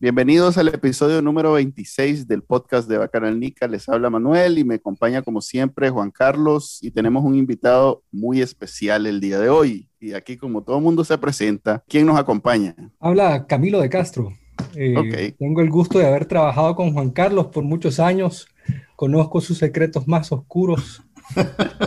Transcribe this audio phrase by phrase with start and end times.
[0.00, 3.66] Bienvenidos al episodio número 26 del podcast de Bacanal Nica.
[3.66, 8.40] Les habla Manuel y me acompaña como siempre Juan Carlos y tenemos un invitado muy
[8.40, 9.88] especial el día de hoy.
[9.98, 12.76] Y aquí como todo el mundo se presenta, ¿quién nos acompaña?
[13.00, 14.32] Habla Camilo de Castro.
[14.76, 18.46] Eh, tengo el gusto de haber trabajado con Juan Carlos por muchos años.
[18.94, 21.02] Conozco sus secretos más oscuros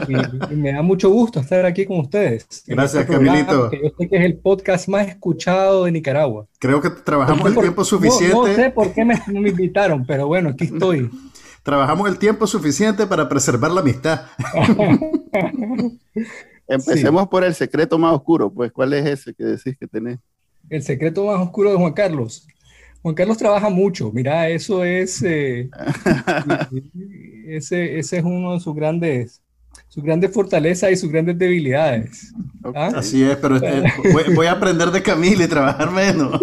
[0.08, 2.64] y, me da mucho gusto estar aquí con ustedes.
[2.68, 3.72] Gracias, este Camilito.
[3.72, 6.48] yo sé que es el podcast más escuchado de Nicaragua.
[6.60, 8.36] Creo que trabajamos el tiempo suficiente.
[8.36, 11.10] No, sé por qué me, me invitaron, pero bueno, aquí estoy.
[11.64, 14.22] Trabajamos el tiempo suficiente para preservar la amistad.
[16.68, 20.18] Empecemos por el secreto más oscuro, pues, ¿cuál es ese que decís que tenés?
[20.70, 22.48] El secreto más oscuro de Juan Carlos.
[23.02, 25.70] Juan Carlos trabaja mucho, mira, eso es, eh,
[27.48, 29.42] ese, ese, es uno de sus grandes,
[29.88, 32.32] sus grandes fortalezas y sus grandes debilidades.
[32.76, 32.92] ¿Ah?
[32.96, 33.84] Así es, pero este,
[34.36, 36.40] voy, a aprender de Camila y trabajar menos.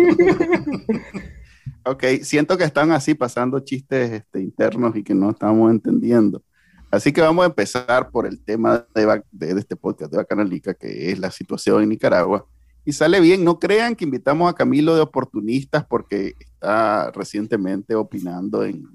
[1.84, 6.42] ok, siento que están así pasando chistes este, internos y que no estamos entendiendo.
[6.90, 11.12] Así que vamos a empezar por el tema de, de este podcast de Bacanalica, que
[11.12, 12.46] es la situación en Nicaragua
[12.88, 13.44] y sale bien.
[13.44, 18.88] No crean que invitamos a Camilo de oportunistas porque está recientemente opinando en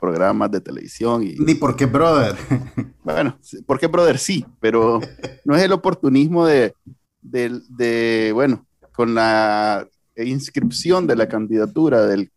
[0.00, 1.24] programas de televisión.
[1.24, 2.36] Y, Ni porque brother.
[3.02, 5.00] Bueno, porque brother sí, pero
[5.46, 6.74] no es el oportunismo de,
[7.22, 12.30] de, bueno, con la inscripción de la candidatura del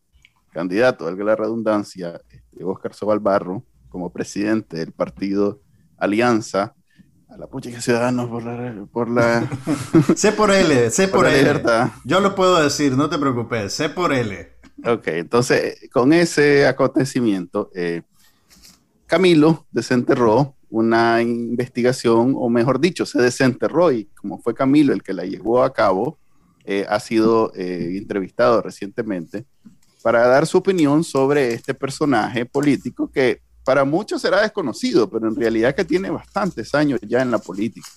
[0.53, 2.21] candidato, valga la redundancia,
[2.63, 5.59] Oscar este, Sobalbarro, como presidente del partido
[5.97, 6.73] Alianza,
[7.27, 8.85] a la pucha que ciudadanos por la...
[8.91, 9.49] Por la...
[10.15, 11.61] sé por L, sé por, L.
[12.05, 14.60] Yo lo puedo decir, no te preocupes, sé por L.
[14.85, 18.01] Ok, entonces con ese acontecimiento, eh,
[19.05, 25.13] Camilo desenterró una investigación, o mejor dicho, se desenterró y como fue Camilo el que
[25.13, 26.17] la llevó a cabo,
[26.63, 29.45] eh, ha sido eh, entrevistado recientemente
[30.01, 35.35] para dar su opinión sobre este personaje político que para muchos será desconocido, pero en
[35.35, 37.87] realidad que tiene bastantes años ya en la política.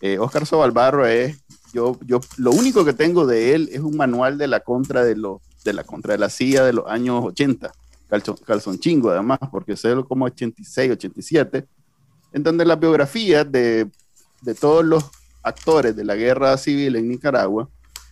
[0.00, 1.38] Eh, Oscar Sobalbarro es,
[1.72, 5.16] yo, yo, lo único que tengo de él es un manual de la contra de,
[5.16, 7.72] lo, de la contra de la CIA de los años 80,
[8.44, 11.66] calzón, chingo además, porque es como 86, 87,
[12.32, 13.88] en donde las biografías de,
[14.42, 15.04] de todos los
[15.42, 17.68] actores de la guerra civil en Nicaragua,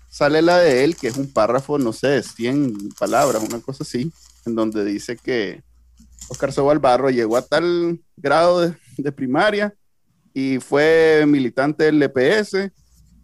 [0.08, 4.10] sale la de él, que es un párrafo, no sé, 100 palabras, una cosa así,
[4.46, 5.62] en donde dice que
[6.28, 8.60] Oscar Sobal Barro llegó a tal grado
[8.96, 9.74] de, primaria
[10.32, 12.70] y fue militante del EPS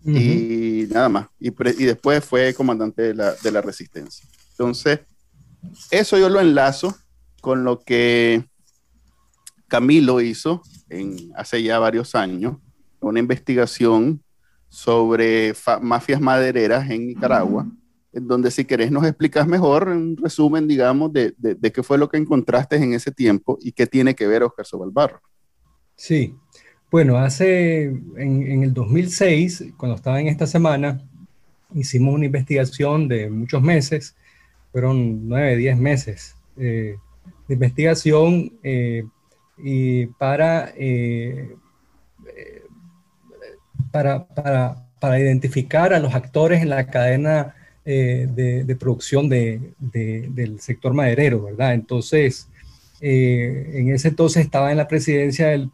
[0.04, 1.28] y nada más.
[1.38, 4.26] Y, después fue comandante de la, de la, resistencia.
[4.50, 5.00] Entonces,
[5.90, 6.96] eso yo lo enlazo
[7.40, 8.44] con lo que
[9.68, 12.56] Camilo hizo en, hace ya varios años,
[13.00, 14.22] una investigación
[14.68, 17.66] sobre mafias madereras en Nicaragua
[18.12, 22.08] en donde si querés nos explicas mejor un resumen, digamos, de, de, qué fue lo
[22.08, 25.20] que encontraste en ese tiempo y qué tiene que ver Oscar Sobalbarro.
[25.96, 26.34] Sí,
[26.92, 31.00] bueno, hace, en, el 2006, cuando estaba en esta semana,
[31.74, 34.14] hicimos una investigación de muchos meses,
[34.70, 36.96] fueron nueve, diez meses eh,
[37.48, 39.04] de investigación eh,
[39.58, 41.56] y para, eh,
[43.90, 50.60] para, para, para identificar a los actores en la cadena eh, de, producción de, del
[50.60, 51.74] sector maderero, ¿verdad?
[51.74, 52.48] Entonces,
[53.02, 55.70] eh, en ese entonces estaba en la presidencia del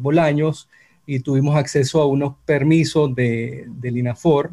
[0.00, 0.68] Bolaños
[1.06, 4.50] y tuvimos acceso a unos permisos de, del INAFOR,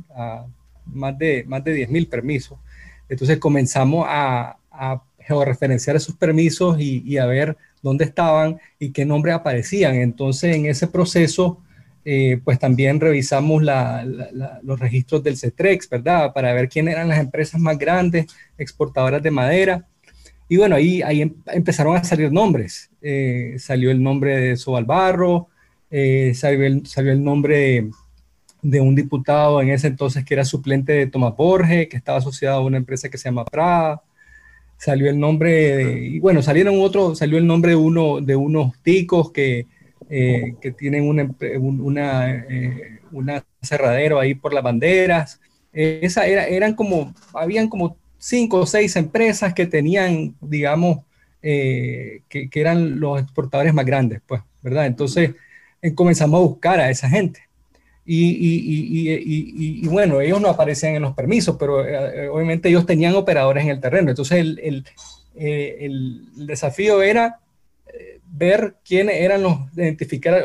[0.86, 2.60] más de, más de 10.000 permisos.
[3.07, 9.36] Entonces comenzamos a, a georreferenciar esos permisos y, a ver dónde estaban y qué nombres
[9.36, 9.95] aparecían.
[9.95, 11.60] Entonces, en ese proceso
[12.04, 16.33] eh, pues también revisamos los registros del CETREX, ¿verdad?
[16.33, 18.25] Para ver quiénes eran las empresas más grandes
[18.57, 19.86] exportadoras de madera.
[20.50, 22.90] Y bueno, ahí, ahí em, empezaron a salir nombres.
[23.01, 25.48] Eh, salió el nombre de Sobalbarro,
[25.92, 27.90] eh, salió, el, salió el nombre
[28.63, 32.57] de, un diputado en ese entonces que era suplente de Tomás Borges, que estaba asociado
[32.57, 34.01] a una empresa que se llama Prada.
[34.78, 39.31] Salió el nombre, y bueno, salieron otro, salió el nombre de, uno, de unos ticos
[39.31, 39.68] que,
[40.10, 41.30] eh, que tienen una,
[41.60, 43.00] una, eh,
[43.62, 45.40] cerradero ahí por las banderas.
[45.74, 51.00] Esa era, eran como, habían como cinco o seis empresas que tenían, digamos,
[51.42, 54.86] que, que, eran los exportadores más grandes, pues, ¿verdad?
[54.86, 55.31] Entonces
[55.95, 57.50] comenzamos a buscar a esa gente.
[58.12, 63.63] Y, bueno, ellos no aparecían en los permisos, pero eh, eh, obviamente ellos tenían operadores
[63.63, 64.10] en el terreno.
[64.10, 64.83] Entonces el,
[65.36, 65.89] eh,
[66.36, 67.39] desafío era
[68.31, 70.44] ver quiénes eran los, identificar,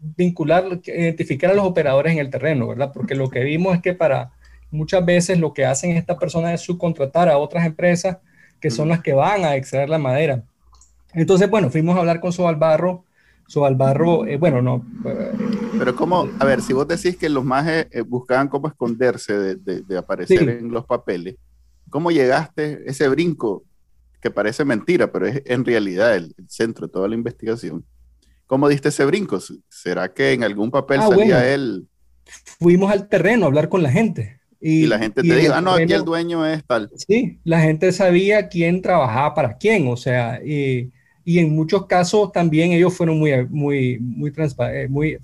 [0.00, 2.90] vincular, identificar a los operadores en el terreno, ¿verdad?
[2.92, 4.32] Porque lo que vimos es que para
[4.70, 8.18] muchas veces lo que hacen estas personas es subcontratar a otras empresas
[8.60, 10.42] que son las que van a extraer la madera.
[11.12, 13.06] Entonces, bueno, fuimos a hablar con Sobalbarro
[13.48, 14.84] Sobalbarro, eh, bueno, no.
[15.78, 19.96] Pero como, a ver, si vos decís que los más eh, buscaban cómo esconderse de,
[19.96, 21.36] aparecer en los papeles,
[21.88, 23.64] ¿cómo llegaste ese brinco
[24.20, 27.84] que parece mentira, pero es en realidad el, centro de toda la investigación?
[28.46, 29.38] ¿Cómo diste ese brinco?
[29.68, 31.86] ¿Será que en algún papel ah, salía él?
[32.58, 34.40] Fuimos al terreno a hablar con la gente.
[34.68, 36.90] Y, la gente te dijo, ah, no, aquí el dueño es tal.
[36.96, 40.90] Sí, la gente sabía quién trabajaba para quién, o sea, y
[41.26, 45.18] y en muchos casos también ellos fueron muy, muy, muy transparentes, eh, muy,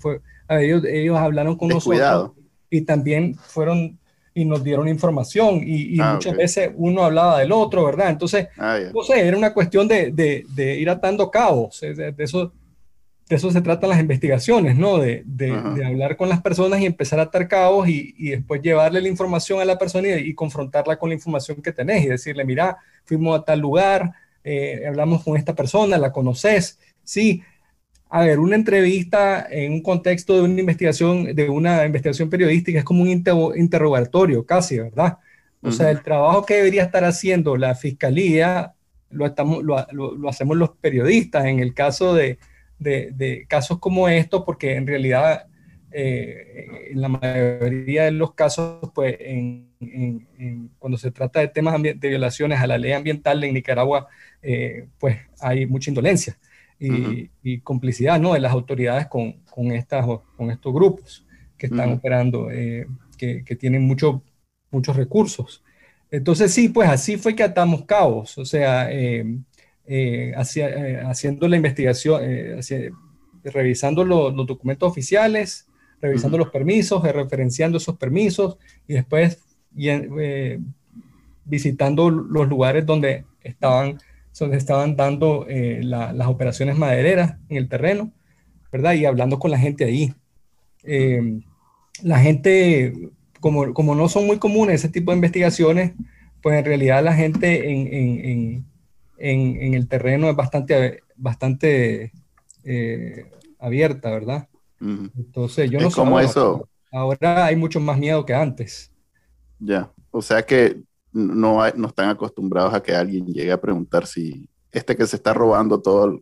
[0.49, 2.31] ellos, ellos hablaron con nosotros
[2.69, 3.97] y también fueron
[4.35, 8.09] y nos dieron información y, ah, muchas veces uno hablaba del otro, ¿verdad?
[8.09, 12.51] Entonces, ah, no sé, era una cuestión de, de, ir atando cabos, de, eso,
[13.33, 14.99] de eso se tratan las investigaciones, ¿no?
[14.99, 15.23] De,
[15.83, 19.59] hablar con las personas y empezar a atar cabos y, y después llevarle la información
[19.59, 23.39] a la persona y, y, confrontarla con la información que tenés y decirle, mira, fuimos
[23.39, 24.11] a tal lugar,
[24.43, 27.41] eh, hablamos con esta persona, la conoces, sí.
[28.09, 32.85] A ver, una entrevista en un contexto de una investigación, de una investigación periodística es
[32.85, 35.17] como un interrogatorio casi, ¿verdad?
[35.63, 38.73] O sea, el trabajo que debería estar haciendo la fiscalía
[39.09, 42.37] lo, estamos, lo, lo, hacemos los periodistas en el caso de,
[42.83, 45.47] de, de casos como estos, porque en realidad
[45.95, 49.69] eh, en la mayoría de los casos, pues en,
[50.79, 54.07] cuando se trata de temas de violaciones a la ley ambiental en Nicaragua,
[54.41, 56.37] eh, pues hay mucha indolencia
[56.79, 58.33] y, complicidad ¿no?
[58.33, 61.25] de las autoridades con, con, estas, con estos grupos
[61.57, 64.23] que están operando, eh, que, que, tienen mucho,
[64.71, 65.63] muchos recursos.
[66.09, 68.89] Entonces sí, pues así fue que atamos cabos, o sea,
[70.35, 72.21] haciendo la investigación,
[73.43, 75.67] revisando los documentos oficiales,
[76.01, 78.57] revisando los permisos, referenciando esos permisos
[78.87, 79.39] y después
[79.77, 80.59] eh,
[81.45, 83.97] visitando los lugares donde estaban,
[84.37, 88.11] donde estaban dando eh, las operaciones madereras en el terreno,
[88.71, 88.93] ¿verdad?
[88.93, 90.13] Y hablando con la gente ahí.
[90.83, 91.41] Em,
[92.01, 92.93] la gente,
[93.39, 95.93] como, como no son muy comunes ese tipo de investigaciones,
[96.41, 98.65] pues en realidad la gente en, en, en,
[99.17, 102.11] en el terreno es bastante, bastante
[102.63, 103.25] eh,
[103.59, 104.47] abierta, ¿verdad?
[104.79, 105.95] Entonces, yo no sé.
[105.95, 106.67] como eso.
[106.91, 108.91] Ahora hay mucho más miedo que antes.
[109.59, 110.81] Ya, o sea que
[111.13, 115.33] no, no están acostumbrados a que alguien llegue a preguntar si este que se está
[115.33, 116.19] robando todo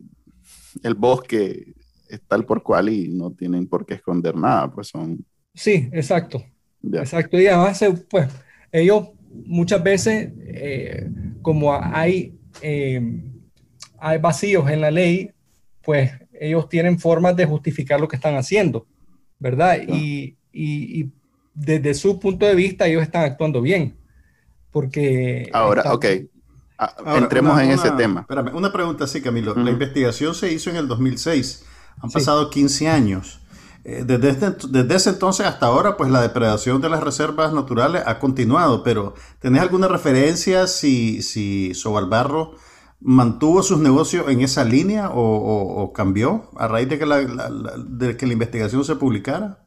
[0.82, 1.74] el, bosque
[2.08, 5.24] es tal por cual y no tienen por qué esconder nada, pues son...
[5.54, 6.44] Sí, exacto.
[6.92, 7.40] Exacto.
[7.40, 8.28] Y además, eh, pues,
[8.70, 11.08] ellos muchas veces, eh,
[11.40, 13.02] como hay, eh,
[13.98, 15.30] hay vacíos en la ley,
[15.82, 18.86] pues ellos tienen formas de justificar lo que están haciendo,
[19.38, 19.78] ¿verdad?
[19.86, 21.10] Y, y,
[21.54, 23.94] desde su punto de vista ellos están actuando bien,
[24.70, 25.50] porque...
[25.52, 26.06] Ahora, ok.
[26.78, 28.22] Ah, entremos en ese tema.
[28.22, 29.54] Espérame, una pregunta sí, Camilo.
[29.54, 31.64] La investigación se hizo en el 2006.
[32.00, 33.41] Han pasado 15 años.
[33.84, 38.02] Eh, desde, este, desde, ese entonces hasta ahora, pues la depredación de las reservas naturales
[38.06, 42.52] ha continuado, pero ¿tenés alguna referencia si, si Sobalbarro
[43.00, 48.26] mantuvo sus negocios en esa línea o, cambió a raíz de que la, de que
[48.26, 49.58] la investigación se publicara?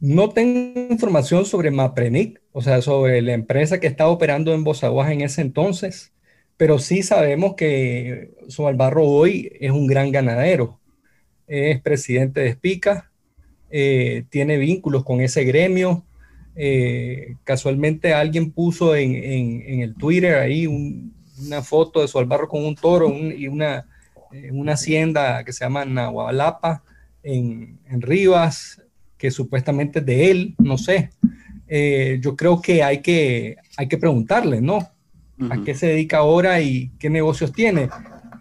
[0.00, 5.10] No tengo información sobre Maprenic, o sea, sobre la empresa que estaba operando en Bozaguas
[5.10, 6.14] en ese entonces,
[6.56, 10.80] pero sí sabemos que Sobalbarro hoy es un gran ganadero.
[11.46, 13.10] Es presidente de Espica,
[13.70, 16.04] eh, tiene vínculos con ese gremio.
[16.54, 22.48] Eh, casualmente alguien puso en, en el Twitter ahí un, una foto de su albarro
[22.48, 23.86] con un toro y una,
[24.32, 26.82] eh, una hacienda que se llama Nahualapa
[27.22, 28.82] en, en Rivas,
[29.18, 31.10] que supuestamente es de él, no sé.
[31.68, 34.78] Eh, yo creo que hay que, hay que preguntarle, ¿no?
[35.50, 37.90] ¿A qué se dedica ahora y qué negocios tiene?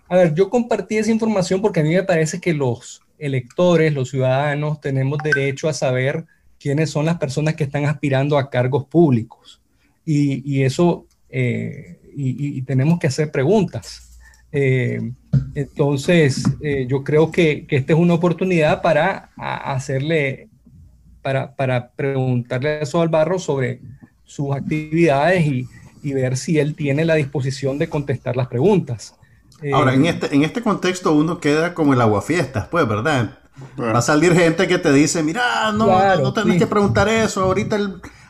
[0.08, 4.10] A ver, yo compartí esa información porque a mí me parece que los electores, los
[4.10, 6.26] ciudadanos, tenemos derecho a saber
[6.60, 9.62] quiénes son las personas que están aspirando a cargos públicos.
[10.06, 14.18] Y, y eso eh, y, tenemos que hacer preguntas.
[14.52, 15.12] Eh,
[15.54, 20.48] entonces, eh, yo creo que, esta es una oportunidad para hacerle,
[21.22, 23.82] para, para preguntarle a Barro sobre
[24.24, 25.68] sus actividades y,
[26.04, 29.16] y ver si él tiene la disposición de contestar las preguntas.
[29.74, 33.40] Ahora, en, este, en este contexto uno queda como el aguafiestas, pues, ¿verdad?
[33.80, 37.78] Va a salir gente que te dice, mira, no, no, tenés que preguntar eso, ahorita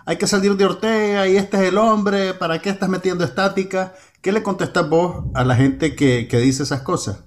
[0.05, 3.93] hay que salir de Ortega y este es el hombre, ¿para qué estás metiendo estática?
[4.21, 7.23] ¿Qué le contestas vos a la gente que, que dice esas cosas?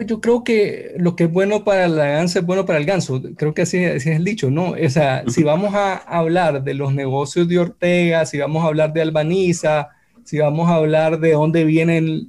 [0.00, 2.86] Pues yo creo que lo que es bueno para la ganso es bueno para el
[2.86, 3.20] ganso.
[3.36, 4.70] Creo que así, es el dicho, ¿no?
[4.70, 8.94] O sea, si vamos a hablar de los negocios de Ortega, si vamos a hablar
[8.94, 9.90] de Albaniza,
[10.24, 12.26] si vamos a hablar de dónde viene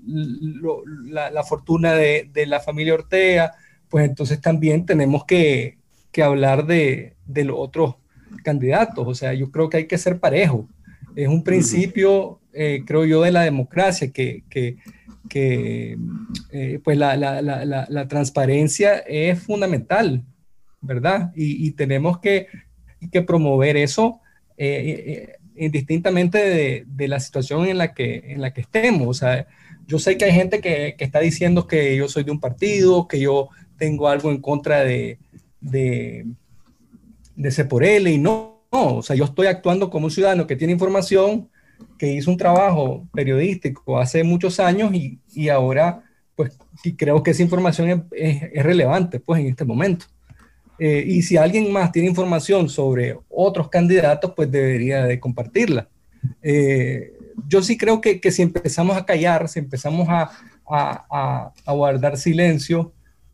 [1.05, 3.53] la, fortuna de, de, la familia Ortega,
[3.89, 5.77] pues entonces también tenemos que,
[6.12, 7.95] que hablar de, de, los otros
[8.43, 9.07] candidatos.
[9.07, 10.67] O sea, yo creo que hay que ser parejo.
[11.15, 14.77] Es un principio, eh, creo yo, de la democracia que, que
[15.29, 15.98] que
[16.51, 20.25] eh, pues la, la, la, la, transparencia es fundamental,
[20.81, 21.31] ¿verdad?
[21.33, 22.48] Y, y tenemos que,
[23.10, 24.19] que, promover eso
[24.57, 29.08] eh, indistintamente de, de, la situación en la, que, en la que estemos.
[29.08, 29.48] O sea,
[29.88, 33.08] yo sé que hay gente que, que, está diciendo que yo soy de un partido,
[33.08, 35.20] que yo tengo algo en contra de,
[35.60, 36.25] de,
[37.36, 40.56] de por él y no, no, o sea, yo estoy actuando como un ciudadano que
[40.56, 41.50] tiene información
[41.98, 46.03] que hizo un trabajo periodístico hace muchos años y, y ahora,
[46.36, 46.58] pues,
[46.98, 50.06] creo que esa información es, es, relevante, pues, en este momento.
[50.83, 55.88] Eh, y si alguien más tiene información sobre otros candidatos, pues debería de compartirla.
[56.41, 57.13] Eh,
[57.47, 60.31] yo sí creo que, que, si empezamos a callar, si empezamos a,
[60.67, 62.93] a, a, guardar silencio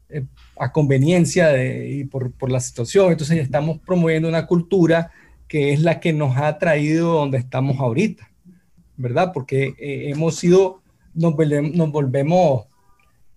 [0.09, 0.23] eh,
[0.57, 5.11] a conveniencia de, y por, por la situación, entonces estamos promoviendo una cultura
[5.47, 8.27] que es la que nos ha traído donde estamos ahorita.
[8.97, 9.31] ¿verdad?
[9.33, 10.81] Porque eh, hemos sido,
[11.13, 12.65] nos, volvemos,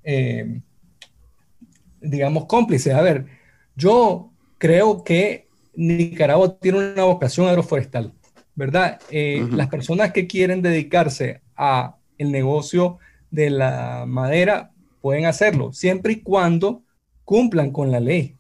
[0.02, 0.60] eh,
[2.00, 2.94] digamos, cómplices.
[2.94, 3.26] A ver,
[3.80, 8.12] yo creo que Nicaragua tiene una vocación agroforestal,
[8.54, 9.00] ¿verdad?
[9.10, 12.98] Eh, las personas que quieren dedicarse a el negocio
[13.30, 16.82] de la madera pueden hacerlo, siempre y cuando
[17.24, 18.36] cumplan con la ley.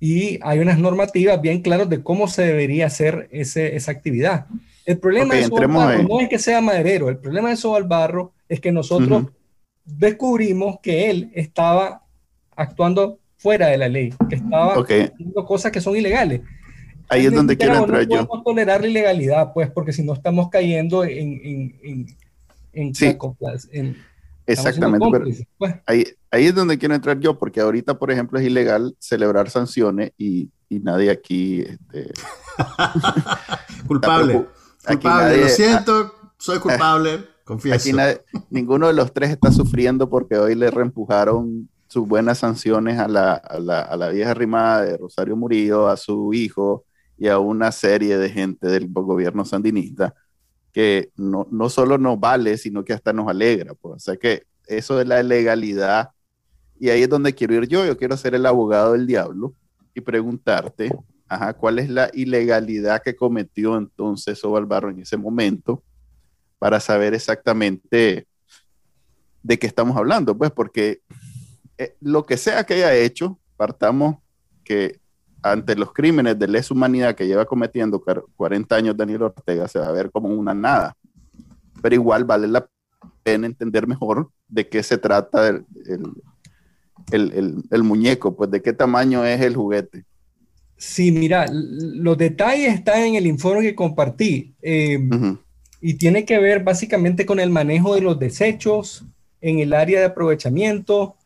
[0.00, 4.46] Y hay unas normativas bien claras de cómo se debería hacer ese, esa actividad.
[4.86, 8.72] El problema de Sobalbarro no es que sea maderero, el problema de Sobalbarro es que
[8.72, 9.26] nosotros
[9.84, 12.04] descubrimos que él estaba
[12.56, 16.42] actuando fuera de la ley, que estaba haciendo cosas que son ilegales.
[17.08, 18.18] Ahí es donde quiero entrar yo.
[18.18, 21.40] No podemos tolerar la ilegalidad, pues, porque si no estamos cayendo en...
[21.82, 22.06] en,
[22.72, 23.16] en, sí.
[24.46, 25.26] Exactamente, pero
[25.58, 25.74] pues.
[25.84, 30.12] ahí, ahí es donde quiero entrar yo, porque ahorita, por ejemplo, es ilegal celebrar sanciones
[30.18, 31.60] y, y nadie aquí...
[31.60, 32.12] Este,
[33.86, 34.46] Culpable.
[34.86, 38.00] Culpable, lo siento, soy culpable, confieso.
[38.00, 43.08] Aquí ninguno de los tres está sufriendo porque hoy le reempujaron sus buenas sanciones a
[43.08, 46.84] la, a la, a la vieja rimada de Rosario Murillo, a su hijo
[47.16, 50.14] y a una serie de gente del gobierno sandinista
[50.72, 53.74] que no, no solo nos vale, sino que hasta nos alegra.
[53.74, 53.96] Pues.
[53.96, 56.10] O sea que eso de la legalidad,
[56.78, 59.54] y ahí es donde quiero ir yo, yo quiero ser el abogado del diablo
[59.94, 60.90] y preguntarte,
[61.28, 65.82] Ajá, ¿cuál es la ilegalidad que cometió entonces Ovalbarro en ese momento
[66.58, 68.26] para saber exactamente
[69.42, 70.36] de qué estamos hablando?
[70.36, 71.02] Pues porque
[71.78, 74.16] eh, lo que sea que haya hecho, partamos
[74.64, 75.00] que
[75.42, 78.02] ante los crímenes de lesa humanidad que lleva cometiendo
[78.36, 80.96] 40 años Daniel Ortega, se va a ver como una nada.
[81.80, 82.68] Pero igual vale la
[83.22, 85.64] pena entender mejor de qué se trata el,
[87.12, 90.04] el, el muñeco, pues de qué tamaño es el juguete.
[90.78, 95.36] Sí, mira, los detalles están en el informe que compartí em,
[95.80, 99.04] y tiene que ver básicamente con el manejo de los desechos
[99.40, 101.16] en el área de aprovechamiento,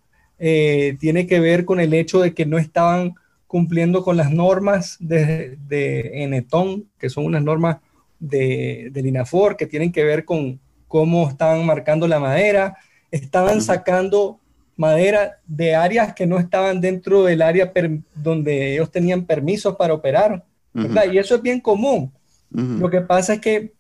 [0.45, 3.15] eh, tiene que ver con el hecho de que no estaban
[3.47, 7.77] cumpliendo con las normas de, de Enetón, que son unas normas
[8.19, 10.59] de, del INAFOR, que tienen que ver con
[10.89, 12.77] cómo estaban marcando la madera,
[13.13, 14.41] estaban sacando
[14.75, 17.73] madera de áreas que no estaban dentro del área
[18.13, 20.45] donde ellos tenían permisos para operar,
[20.75, 22.11] Y eso es bien común.
[22.51, 23.73] Lo que pasa es que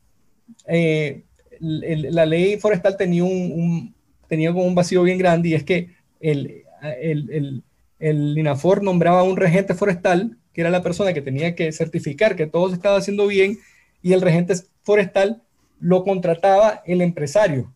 [0.69, 1.25] eh,
[1.59, 3.92] la ley forestal tenía un,
[4.28, 6.64] tenía como un vacío bien grande y es que el,
[7.00, 7.62] el,
[7.99, 12.47] el, INAFOR nombraba un regente forestal, que era la persona que tenía que certificar que
[12.47, 13.59] todo se estaba haciendo bien,
[14.02, 15.43] y el regente forestal
[15.81, 17.73] lo contrataba el empresario.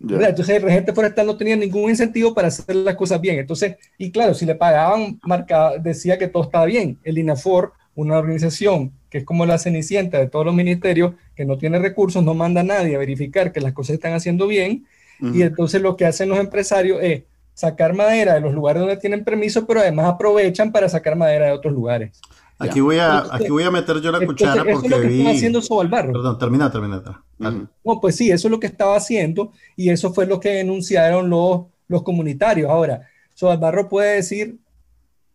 [0.00, 3.38] Entonces el regente forestal no tenía ningún incentivo para hacer las cosas bien.
[3.38, 6.98] Entonces, y claro, si le pagaban, marcaba, decía que todo estaba bien.
[7.02, 11.56] El INAFOR, una organización que es como la cenicienta de todos los ministerios, que no
[11.56, 14.86] tiene recursos, no manda a nadie a verificar que las cosas están haciendo bien.
[15.18, 17.22] Y entonces lo que hacen los empresarios es
[17.56, 21.52] sacar madera de los lugares donde tienen permiso, pero además aprovechan para sacar madera de
[21.52, 22.20] otros lugares.
[22.58, 25.06] Aquí voy a, aquí voy a meter yo la cuchara porque eso es lo que
[25.08, 25.18] vi...
[25.18, 26.12] estaba haciendo Sobalbarro.
[26.12, 27.02] Perdón, termina, termina.
[27.38, 31.30] No, pues sí, eso es lo que estaba haciendo y eso fue lo que denunciaron
[31.30, 32.70] los, los comunitarios.
[32.70, 34.58] Ahora, Sobalbarro puede decir,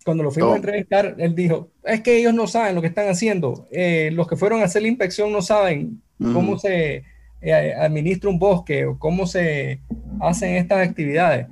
[0.05, 3.09] cuando lo fuimos a entrevistar, él dijo, es que ellos no saben lo que están
[3.09, 3.67] haciendo.
[3.71, 7.03] Eh, los que fueron a hacer la inspección no saben cómo se
[7.41, 9.79] eh, administra un bosque o cómo se
[10.19, 11.47] hacen estas actividades.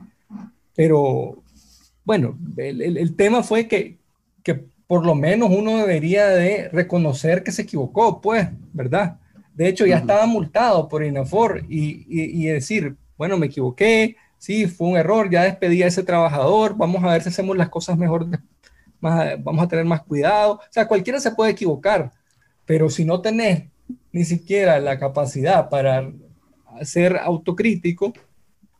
[0.79, 1.43] Pero
[2.05, 3.97] bueno, el, el, tema fue que,
[4.43, 9.19] que, por lo menos uno debería de reconocer que se equivocó, pues, ¿verdad?
[9.53, 14.67] De hecho, ya estaba multado por INAFOR y, y, y, decir, bueno, me equivoqué, sí,
[14.67, 17.97] fue un error, ya despedí a ese trabajador, vamos a ver si hacemos las cosas
[17.97, 18.27] mejor,
[19.01, 20.53] más, vamos a tener más cuidado.
[20.53, 22.13] O sea, cualquiera se puede equivocar,
[22.65, 23.65] pero si no tenés
[24.13, 26.09] ni siquiera la capacidad para
[26.83, 28.13] ser autocrítico,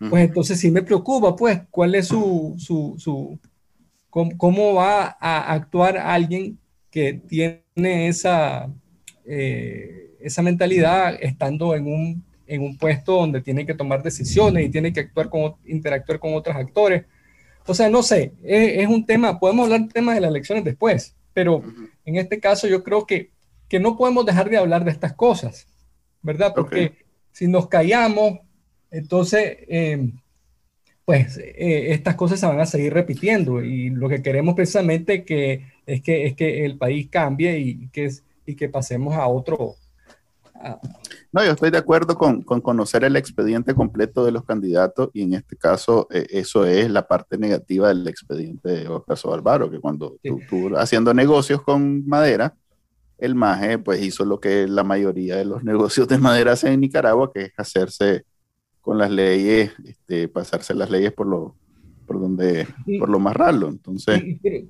[0.09, 3.37] pues entonces sí me preocupa, pues, cuál es su, su, su
[4.09, 6.57] cómo, va a actuar alguien
[6.89, 8.69] que tiene esa,
[9.25, 14.69] eh, esa mentalidad estando en un, en un puesto donde tiene que tomar decisiones y
[14.69, 17.05] tiene que actuar con, interactuar con otros actores.
[17.67, 20.63] O sea, no sé, es, es un tema, podemos hablar del tema de las elecciones
[20.63, 21.61] después, pero
[22.05, 23.31] en este caso yo creo que,
[23.67, 25.67] que no podemos dejar de hablar de estas cosas,
[26.21, 26.53] ¿verdad?
[26.55, 26.97] Porque okay.
[27.31, 28.39] si nos callamos,
[28.91, 30.11] entonces, eh,
[31.05, 35.65] pues eh, estas cosas se van a seguir repitiendo y lo que queremos precisamente que,
[35.85, 38.11] es, que, es que el país cambie y que,
[38.45, 39.75] y que pasemos a otro.
[40.53, 40.79] A...
[41.31, 45.23] No, yo estoy de acuerdo con, con, conocer el expediente completo de los candidatos y
[45.23, 49.79] en este caso eh, eso es la parte negativa del expediente de Oscar Álvaro, que
[49.79, 50.29] cuando sí.
[50.29, 52.55] tú, tú haciendo negocios con madera,
[53.17, 56.81] el MAGE pues hizo lo que la mayoría de los negocios de madera hacen en
[56.81, 58.25] Nicaragua, que es hacerse
[58.81, 61.55] con las leyes, este, pasarse las leyes por lo,
[62.05, 62.65] por donde,
[62.97, 63.69] por lo más raro.
[63.69, 64.21] Entonces.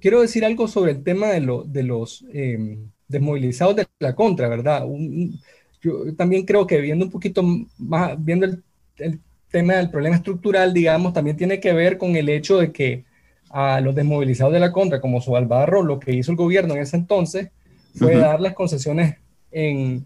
[0.02, 4.50] Quiero decir algo sobre el tema de, lo, de los eh, desmovilizados de la contra,
[4.50, 4.86] ¿verdad?
[4.86, 5.40] Un,
[5.82, 7.42] yo también creo que viendo un poquito
[7.78, 8.64] más, viendo el,
[8.98, 9.20] el,
[9.50, 13.06] tema del problema estructural, digamos, también tiene que ver con el hecho de que
[13.50, 16.98] a los desmovilizados de la contra, como Sobalbarro, lo que hizo el gobierno en ese
[16.98, 17.50] entonces
[17.96, 18.22] fue uh -huh.
[18.22, 19.16] darles concesiones
[19.50, 20.06] en,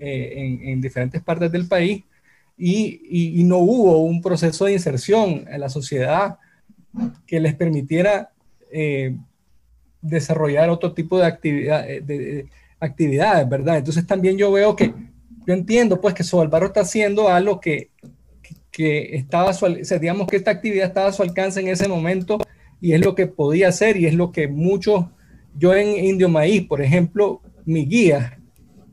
[0.00, 2.02] eh, en, en diferentes partes del país
[2.56, 6.38] y, y, y, no hubo un proceso de inserción en la sociedad
[7.26, 8.30] que les permitiera
[8.70, 9.16] eh,
[10.00, 13.78] desarrollar otro tipo de, actividad, de, de, actividades, ¿verdad?
[13.78, 14.94] Entonces también yo veo que,
[15.46, 17.90] yo entiendo pues que Sobalbarro está haciendo algo que,
[18.42, 21.68] que, que estaba, su, o sea, digamos que esta actividad estaba a su alcance en
[21.68, 22.38] ese momento
[22.80, 25.06] y es lo que podía hacer y es lo que muchos,
[25.56, 28.38] yo en Indio Maíz, por ejemplo, mi guía,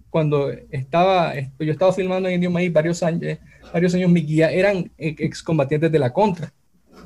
[0.10, 3.38] cuando estaba, yo estaba filmando en Indio Maíz varios años,
[3.73, 6.53] varios años mi guía eran excombatientes de la contra,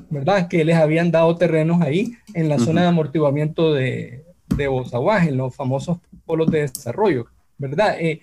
[0.09, 0.47] ¿verdad?
[0.47, 2.65] Que les habían dado terrenos ahí en la uh -huh.
[2.65, 4.23] zona de amortiguamiento de,
[4.55, 7.97] de Bozaguaje, en los famosos polos de desarrollo, ¿verdad?
[7.99, 8.21] Eh,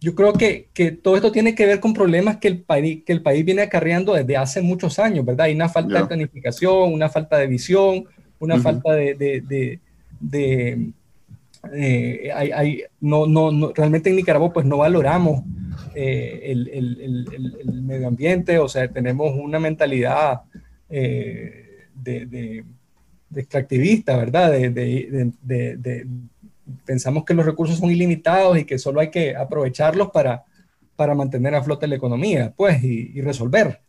[0.00, 3.12] yo creo que, que, todo esto tiene que ver con problemas que el, país, que
[3.12, 5.46] el país viene acarreando desde hace muchos años, ¿verdad?
[5.46, 6.00] Hay una falta yeah.
[6.02, 8.04] de planificación, una falta de visión,
[8.38, 8.62] una uh -huh.
[8.62, 9.80] falta de, de, de,
[10.20, 10.90] de
[11.72, 15.42] eh, hay, hay, no, no, no, realmente en Nicaragua pues no valoramos
[15.94, 20.42] eh, el, el, el, el, medio ambiente, o sea, tenemos una mentalidad
[20.88, 22.64] eh, de, de,
[23.30, 24.52] de, extractivista, ¿verdad?
[24.52, 26.06] De,
[26.84, 30.44] pensamos que los recursos son ilimitados y que solo hay que aprovecharlos para,
[30.96, 33.80] para mantener a flote la economía, pues, y, y resolver.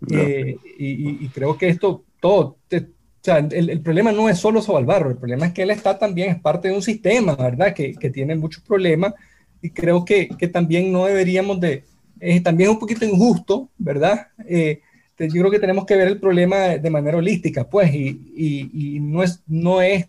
[0.00, 0.18] No.
[0.18, 2.88] Eh, y, y, creo que esto, todo, te,
[3.28, 6.30] sea, el, el, problema no es solo Sobalbarro, el problema es que él está también,
[6.30, 7.74] es parte de un sistema, ¿verdad?
[7.74, 9.14] Que, que tiene muchos problemas
[9.60, 11.84] y creo que, que también no deberíamos de,
[12.20, 14.28] eh, también es un poquito injusto, ¿verdad?
[14.46, 14.80] Eh,
[15.18, 19.00] yo creo que tenemos que ver el problema de manera holística, pues, y, y, y
[19.00, 20.06] no, es, no es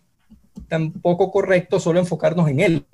[0.68, 2.86] tampoco correcto solo enfocarnos en él.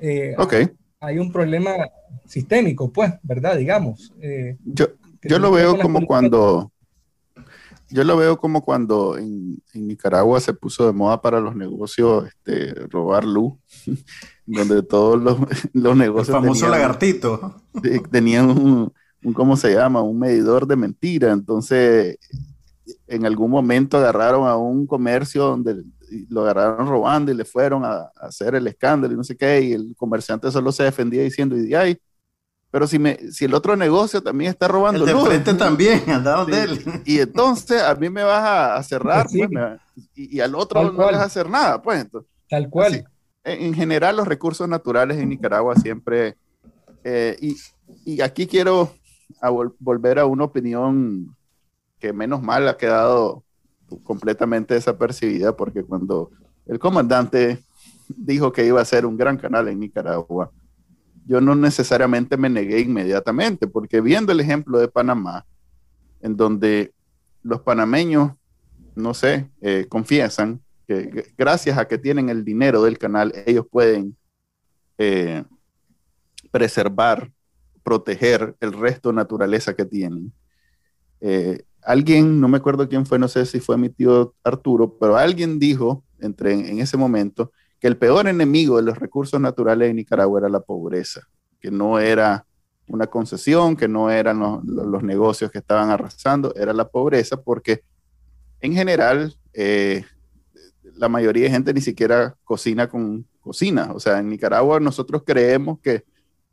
[0.00, 0.68] Eh, okay.
[1.00, 1.76] Hay un problema
[2.26, 3.56] sistémico, pues, ¿verdad?
[3.56, 4.12] Digamos.
[4.20, 4.88] Eh, yo
[5.22, 6.70] yo lo veo como cuando
[7.90, 12.26] yo lo veo como cuando en, en, Nicaragua se puso de moda para los negocios
[12.26, 13.54] este, robar luz,
[14.46, 15.38] donde todos los,
[15.72, 16.28] los negocios.
[16.36, 17.62] El famoso tenían, lagartito.
[18.10, 20.02] Tenían un, un, ¿cómo se llama?
[20.02, 21.32] Un medidor de mentira.
[21.32, 22.18] Entonces,
[23.06, 25.82] en algún momento agarraron a un comercio donde
[26.28, 29.60] lo agarraron robando y le fueron a, a hacer el escándalo y no sé qué,
[29.60, 31.98] y el comerciante solo se defendía diciendo, y ay,
[32.70, 36.02] pero si, me, si el otro negocio también está robando el de luz, frente también,
[36.04, 36.52] sí.
[36.52, 37.02] él.
[37.04, 39.38] Y entonces a mí me vas a, a cerrar sí.
[39.38, 39.78] pues, me,
[40.14, 41.14] y, y, al otro Tal no cual.
[41.14, 42.02] vas a hacer nada, pues.
[42.02, 42.92] Entonces, Tal cual.
[42.92, 43.04] Así,
[43.44, 46.36] en general, los recursos naturales en Nicaragua siempre.
[47.04, 47.56] Eh, y,
[48.04, 48.92] y, aquí quiero
[49.40, 51.34] a vol volver a una opinión
[51.98, 53.44] que menos mal ha quedado
[54.02, 56.30] completamente desapercibida, porque cuando
[56.66, 57.62] el comandante
[58.08, 60.50] dijo que iba a ser un gran canal en Nicaragua,
[61.28, 65.44] yo no necesariamente me negué inmediatamente, porque viendo el ejemplo de Panamá,
[66.22, 66.94] en donde
[67.42, 68.32] los panameños,
[68.96, 74.16] no sé, eh, confiesan que, gracias a que tienen el dinero del canal, ellos pueden
[74.96, 75.44] eh,
[76.50, 77.30] preservar,
[77.84, 80.32] proteger el resto de naturaleza que tienen.
[81.20, 85.18] Eh, alguien, no me acuerdo quién fue, no sé si fue mi tío Arturo, pero
[85.18, 89.94] alguien dijo entre, en ese momento que el peor enemigo de los recursos naturales de
[89.94, 91.22] Nicaragua era la pobreza,
[91.60, 92.44] que no era
[92.88, 97.82] una concesión, que no eran los, negocios que estaban arrasando, era la pobreza, porque
[98.60, 100.04] en general eh,
[100.94, 103.92] la mayoría de gente ni siquiera cocina con cocina.
[103.94, 106.04] O sea, en Nicaragua nosotros creemos que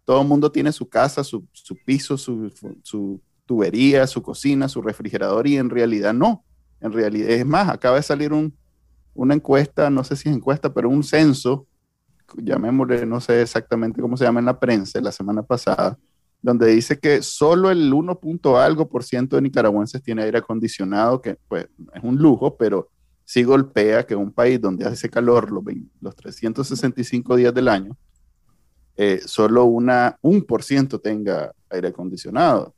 [0.04, 1.48] todo el mundo tiene su casa, su,
[1.86, 2.52] piso, su,
[2.84, 6.44] su, tubería, su cocina, su refrigerador, y en realidad no.
[6.82, 8.56] En realidad, es más, acaba de salir un,
[9.16, 11.66] una encuesta, no sé si es encuesta, pero un censo,
[12.38, 15.98] llamémosle, no sé exactamente cómo se llama en la prensa, la semana pasada,
[16.42, 18.20] donde dice que solo el 1.
[18.58, 22.90] algo por ciento de nicaragüenses tiene aire acondicionado, que pues es un lujo, pero
[23.24, 25.64] sí golpea que un país donde hace calor los,
[26.02, 27.98] los 365 días del año,
[28.98, 32.76] eh, solo una, un por ciento tenga aire acondicionado.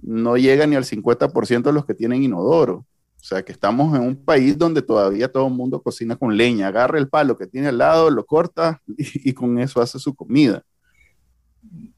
[0.00, 2.86] No llega ni al 50% de los que tienen inodoro.
[3.20, 6.68] O sea, que estamos en un país donde todavía todo el mundo cocina con leña,
[6.68, 10.64] agarra el palo que tiene al lado, lo corta y, con eso hace su comida.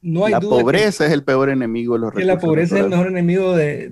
[0.01, 2.27] No hay la pobreza es el peor enemigo de los recursos.
[2.27, 3.85] La pobreza es el mejor enemigo de,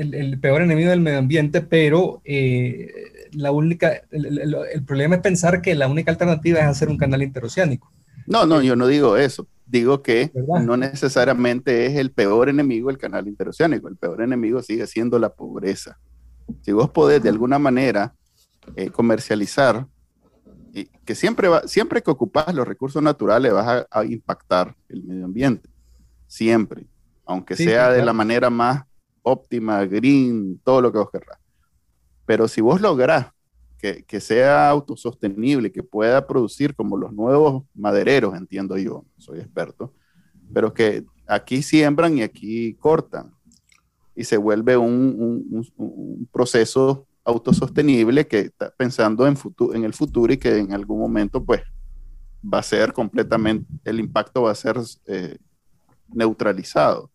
[0.00, 2.88] el, peor enemigo del medio ambiente, pero eh,
[3.32, 7.90] la única, el, problema es pensar que la única alternativa es hacer un canal interoceánico.
[8.28, 9.48] No, no, yo no digo eso.
[9.66, 10.30] Digo que
[10.62, 13.88] no necesariamente es el peor enemigo el canal interoceánico.
[13.88, 15.98] El peor enemigo sigue siendo la pobreza.
[16.62, 18.14] Si vos podés de alguna manera
[18.74, 19.86] eh, comercializar,
[20.72, 25.24] y que siempre, va, siempre que ocupas los recursos naturales vas a, impactar el medio
[25.24, 25.68] ambiente,
[26.26, 26.86] siempre,
[27.24, 28.84] aunque sea de la manera más
[29.22, 31.38] óptima, green, todo lo que vos querrás.
[32.26, 33.32] Pero si vos lográs
[33.78, 39.92] que, que, sea autosostenible, que pueda producir como los nuevos madereros, entiendo yo, soy experto,
[40.52, 43.35] pero que aquí siembran y aquí cortan,
[44.16, 45.68] y se vuelve un,
[46.32, 49.36] proceso autosostenible que está pensando en,
[49.74, 51.62] en el futuro y que en algún momento pues
[52.42, 54.76] va a ser completamente, el impacto va a ser
[55.06, 55.36] eh,
[56.08, 57.10] neutralizado.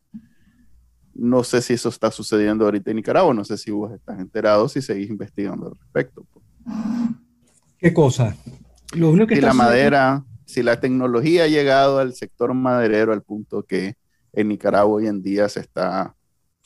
[1.13, 4.69] No sé si eso está sucediendo ahorita en Nicaragua, no sé si vos estás enterado,
[4.69, 6.25] si seguís investigando al respecto.
[7.77, 8.35] ¿Qué cosa?
[8.93, 13.63] Lo que si la madera, si la tecnología ha llegado al sector maderero al punto
[13.63, 13.95] que
[14.33, 16.15] en Nicaragua hoy en día se está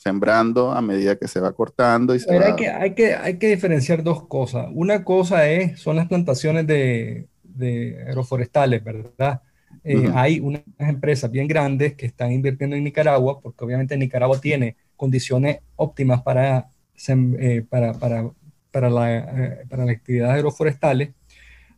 [0.06, 2.14] sembrando a medida que se va cortando.
[2.14, 4.68] Y hay, que, hay, que, hay que diferenciar dos cosas.
[4.72, 9.42] Una cosa es, son las plantaciones de, de aeroforestales, ¿verdad?
[9.82, 14.76] Eh, hay unas empresas bien grandes que están invirtiendo en Nicaragua, porque obviamente Nicaragua tiene
[14.94, 16.70] condiciones óptimas para,
[17.08, 18.30] eh, para, para,
[18.70, 21.10] para, la, eh, para las actividades aeroforestales,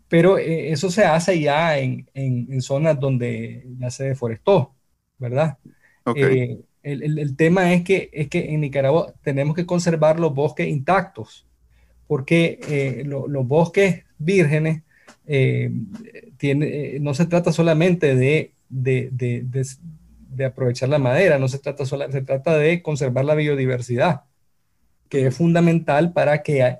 [0.06, 4.74] pero eso se hace ya en, en, en, zonas donde ya se deforestó,
[5.18, 5.56] ¿verdad?
[6.04, 6.62] Okay.
[6.92, 11.46] El, tema es que, es que en Nicaragua tenemos que conservar los bosques intactos,
[12.06, 14.82] porque eh, los bosques vírgenes
[15.26, 15.70] eh,
[16.40, 22.22] eh, no se trata solamente de, de, aprovechar la madera, no se trata, sola, se
[22.22, 24.22] trata de conservar la biodiversidad,
[25.10, 26.78] que es fundamental para que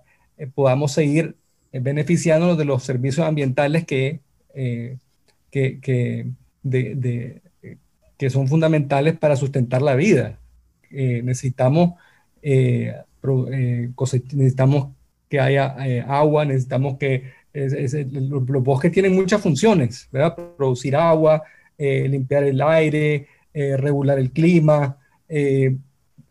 [0.55, 1.37] podamos seguir
[1.71, 4.21] beneficiándonos de los servicios ambientales que,
[4.55, 6.27] que, que
[6.63, 7.43] de,
[8.19, 10.39] que son fundamentales para sustentar la vida.
[10.91, 11.95] Eh, necesitamos,
[12.43, 12.93] eh,
[13.53, 13.91] eh,
[14.33, 14.89] necesitamos
[15.29, 15.77] que haya
[16.09, 20.35] agua, necesitamos que los, bosques tienen muchas funciones, ¿verdad?
[20.57, 21.43] Producir agua,
[21.79, 24.97] limpiar el aire, regular el clima,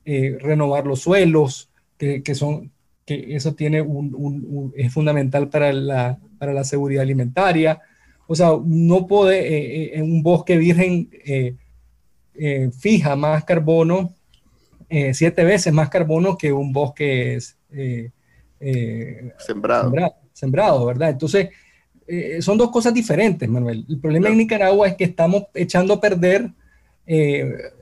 [0.06, 2.72] renovar los suelos, que, son,
[3.06, 7.82] que eso tiene un, es fundamental para la, para la seguridad alimentaria.
[8.26, 11.10] O sea, no puede en un bosque virgen
[12.80, 14.14] fija más carbono,
[14.90, 18.12] eh, siete veces más carbono que un bosque es, eh,
[19.40, 19.94] sembrado.
[20.34, 20.86] sembrado.
[20.86, 21.10] ¿verdad?
[21.10, 21.50] Entonces,
[22.40, 23.86] son dos cosas diferentes, Manuel.
[23.90, 26.50] El problema en Nicaragua es que estamos echando a perder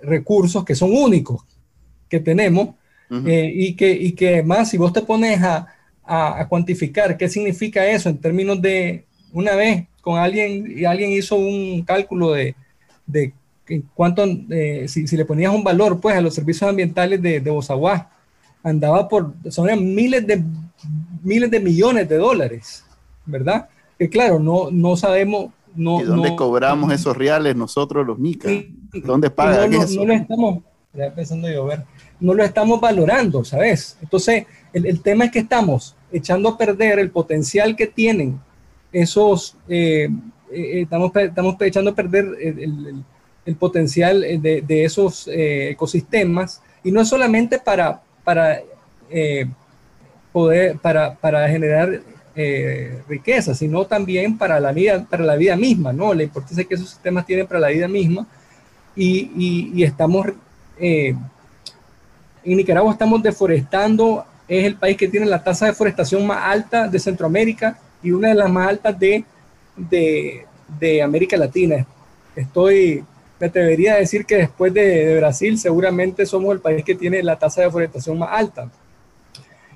[0.03, 1.45] recursos que son únicos
[2.09, 2.75] que tenemos
[3.09, 5.67] y, que, y que además, si vos te pones a,
[6.05, 11.35] a, cuantificar qué significa eso en términos de, una vez con alguien, y alguien hizo
[11.35, 12.55] un cálculo de,
[13.05, 13.33] de
[13.93, 18.09] cuánto, eh, si, le ponías un valor pues a los servicios ambientales de, de Bozaguá,
[18.63, 20.43] andaba por, son miles de,
[21.23, 22.85] miles de millones de dólares,
[23.25, 23.69] ¿verdad?
[23.97, 25.51] que claro, no, no sabemos...
[25.75, 28.49] No, ¿Y dónde cobramos esos reales nosotros los micas?
[28.93, 29.99] ¿Dónde pagan no, eso?
[29.99, 31.83] No lo estamos, ya pensando yo, ver,
[32.21, 33.97] no lo estamos valorando, ¿sabes?
[34.01, 38.39] Entonces, el, el, tema es que estamos echando a perder el potencial que tienen
[38.93, 40.07] esos, eh,
[40.49, 43.03] eh, estamos, estamos echando a perder el, el,
[43.45, 48.61] el potencial de, de esos eh, ecosistemas, y no es solamente para, para
[50.31, 52.01] poder, para, para generar
[52.35, 56.13] eh, riqueza, sino también para la, vida, para la vida misma, ¿no?
[56.13, 58.27] La importancia que esos sistemas tienen para la vida misma.
[58.95, 60.27] Y, y, y estamos,
[60.77, 61.15] eh,
[62.43, 66.87] en Nicaragua estamos deforestando, es el país que tiene la tasa de deforestación más alta
[66.87, 69.23] de Centroamérica y una de las más altas de,
[69.77, 70.45] de,
[70.79, 71.85] de América Latina.
[72.35, 73.03] Estoy,
[73.39, 77.21] me atrevería a decir que después de, de Brasil seguramente somos el país que tiene
[77.21, 78.69] la tasa de deforestación más alta.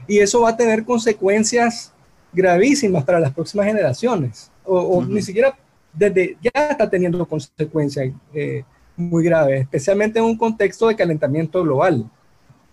[0.08, 1.92] Y eso va a tener consecuencias
[2.32, 5.08] gravísimas para las próximas generaciones, o, o uh -huh.
[5.08, 5.56] ni siquiera
[5.94, 8.64] desde ya está teniendo consecuencias eh,
[8.96, 12.06] muy graves, especialmente en un contexto de calentamiento global.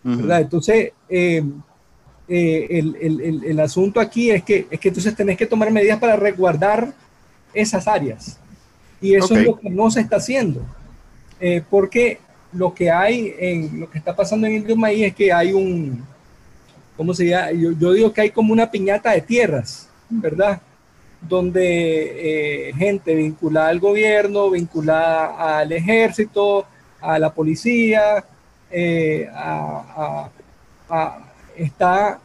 [0.05, 0.17] Uh -huh.
[0.19, 0.41] ¿verdad?
[0.41, 1.43] Entonces, eh,
[2.29, 5.99] eh, el, el, el, asunto aquí es que, es que entonces tenés que tomar medidas
[5.99, 6.93] para resguardar
[7.55, 8.39] esas áreas.
[9.01, 9.39] Y eso okay.
[9.39, 10.63] es lo que no se está haciendo.
[11.41, 12.19] Eh, porque
[12.53, 16.05] lo que hay, en, lo que está pasando en Indio Maíz es que hay un,
[16.97, 17.53] ¿cómo se llama?
[17.53, 20.61] Yo, yo, digo que hay como una piñata de tierras, ¿verdad?
[21.21, 26.67] Donde eh, gente vinculada al gobierno, vinculada al ejército,
[27.01, 28.25] a la policía,
[28.71, 30.31] eh, a,
[30.89, 32.21] a, a, está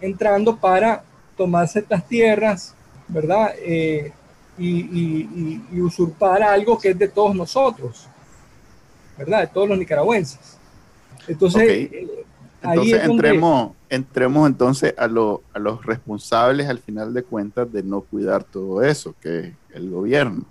[0.00, 1.02] entrando para
[1.36, 2.74] tomarse estas tierras,
[3.08, 3.52] ¿verdad?
[3.58, 4.12] Eh,
[4.58, 8.06] y, y, y, usurpar algo que es de todos nosotros,
[9.18, 9.42] ¿verdad?
[9.42, 10.56] De todos los nicaragüenses.
[11.28, 11.82] Entonces, okay.
[11.92, 12.24] Eh,
[12.62, 13.76] entonces entremos, donde...
[13.90, 18.82] entremos entonces a, lo, a, los responsables al final de cuentas de no cuidar todo
[18.82, 20.44] eso, que es el gobierno.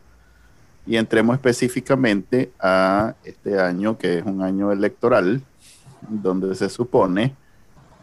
[0.86, 5.42] Y entremos específicamente a este año, que es un año electoral,
[6.08, 7.34] donde se supone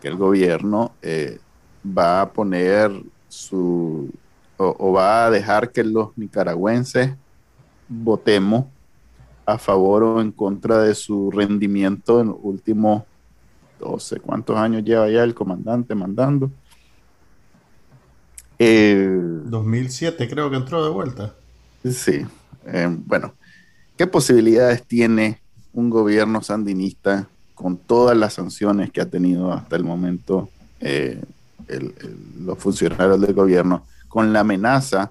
[0.00, 1.38] que el gobierno eh,
[1.86, 2.90] va a poner
[3.28, 4.10] su,
[4.56, 7.14] o, o va a dejar que los nicaragüenses
[7.88, 8.66] votemos
[9.44, 13.02] a favor o en contra de su rendimiento en los últimos
[13.80, 16.50] 12, ¿cuántos años lleva ya el comandante mandando?
[18.58, 19.08] Eh,
[19.44, 21.34] 2007 creo que entró de vuelta.
[21.84, 22.24] Sí,
[22.66, 23.34] eh, bueno,
[23.96, 25.40] ¿qué posibilidades tiene
[25.72, 30.48] un gobierno sandinista con todas las sanciones que ha tenido hasta el momento
[30.80, 31.20] eh,
[31.66, 35.10] el, el, los funcionarios del gobierno, con la amenaza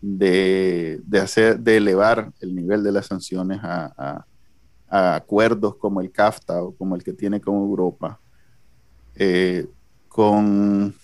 [0.00, 4.24] de, de, hacer, de elevar el nivel de las sanciones a,
[4.88, 8.18] acuerdos como el CAFTA o como el que tiene con Europa,
[9.16, 9.66] eh,
[10.08, 10.94] con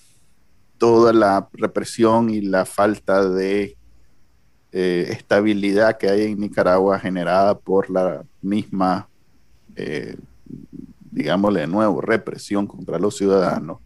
[0.78, 3.76] toda la represión y la falta de
[4.72, 9.07] eh, estabilidad que hay en Nicaragua generada por la misma,
[9.76, 10.16] eh,
[11.11, 13.80] digámosle de nuevo, represión contra los ciudadanos,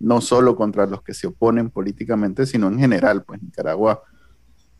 [0.00, 4.02] no solo contra los que se oponen políticamente, sino en general, pues Nicaragua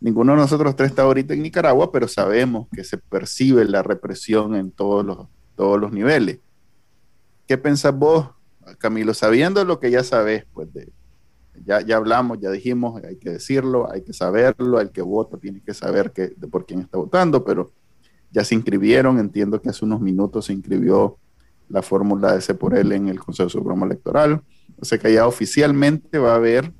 [0.00, 4.54] Ninguno de nosotros tres está ahorita en Nicaragua, pero sabemos que se percibe la represión
[4.54, 5.26] en todos los,
[5.56, 6.38] todos los niveles.
[7.48, 8.30] ¿Qué pensás vos,
[8.78, 10.44] Camilo, sabiendo lo que ya sabes?
[10.52, 10.92] Pues de,
[11.64, 15.60] ya, ya hablamos, ya dijimos, hay que decirlo, hay que saberlo, el que vota tiene
[15.62, 17.72] que saber que, de por quién está votando, pero
[18.30, 21.18] ya se inscribieron, entiendo que hace unos minutos se inscribió
[21.68, 24.42] la fórmula de C por L en el Consejo Supremo Electoral,
[24.80, 26.72] o sea que ya oficialmente va a haber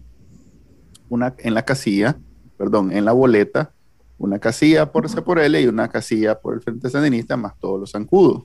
[1.08, 2.18] una en la casilla
[2.56, 3.72] perdón, en la boleta
[4.18, 7.80] una casilla por C por L y una casilla por el Frente Sandinista, más todos
[7.80, 8.42] los zancudos.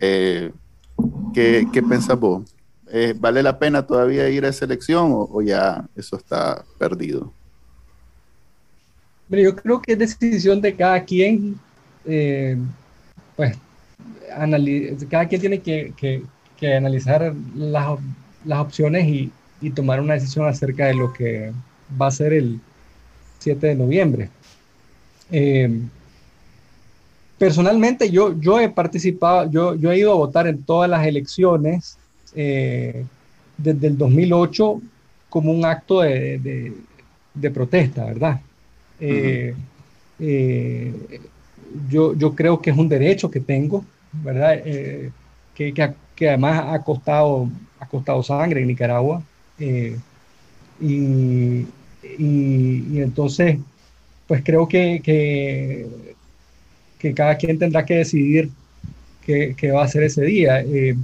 [0.00, 0.50] Eh,
[1.34, 2.50] ¿qué, ¿Qué pensás vos?
[2.90, 7.32] Eh, ¿Vale la pena todavía ir a esa elección o, o ya eso está perdido?
[9.28, 11.58] Pero yo creo que es decisión de cada quien,
[12.06, 12.56] eh,
[13.36, 13.58] pues,
[15.10, 16.22] cada quien tiene que, que,
[16.56, 17.98] que analizar las,
[18.46, 19.30] las opciones y,
[19.60, 21.52] y tomar una decisión acerca de lo que
[22.00, 22.60] va a ser el,
[23.46, 24.28] 7 de noviembre.
[25.30, 25.80] Eh,
[27.38, 31.98] personalmente yo, yo he participado, yo, yo he ido a votar en todas las elecciones
[32.34, 33.04] eh,
[33.56, 34.80] desde el 2008
[35.28, 36.72] como un acto de, de,
[37.34, 38.40] de protesta, ¿verdad?
[38.98, 39.54] Eh,
[40.18, 41.20] uh -huh.
[41.90, 44.62] yo, yo creo que es un derecho que tengo, ¿verdad?
[44.62, 47.48] Que, que, que, además ha costado,
[47.86, 49.22] ha costado sangre en Nicaragua.
[49.58, 49.94] y,
[50.80, 51.66] y,
[52.18, 53.58] y, entonces,
[54.26, 55.86] pues creo que, que,
[56.98, 58.50] que, cada quien tendrá que decidir
[59.24, 60.60] qué, qué va a hacer ese día.
[60.60, 60.96] Eh,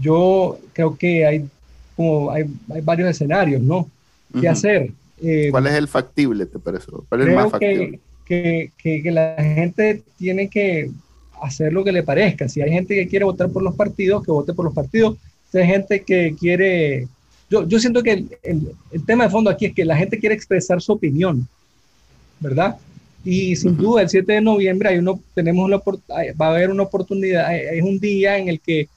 [0.00, 1.48] yo creo que hay,
[1.96, 3.88] como hay, hay, varios escenarios, ¿no?
[4.32, 4.50] ¿Qué uh -huh.
[4.50, 4.90] hacer?
[5.20, 6.86] Eh, ¿Cuál es el factible, te parece?
[7.08, 8.00] ¿Cuál es el más factible?
[8.24, 10.90] Que, que, que, la gente tiene que
[11.42, 12.48] hacer lo que le parezca.
[12.48, 15.18] Si hay gente que quiere votar por los partidos, que vote por los partidos.
[15.54, 17.08] Hay gente que quiere...
[17.50, 18.28] Yo, yo siento que el,
[18.90, 21.46] el, tema de fondo aquí es que la gente quiere expresar su opinión,
[22.40, 22.78] ¿verdad?
[23.24, 26.82] Y sin duda, el 7 de noviembre hay uno, tenemos la, va a haber una
[26.82, 28.88] oportunidad, es un día en el que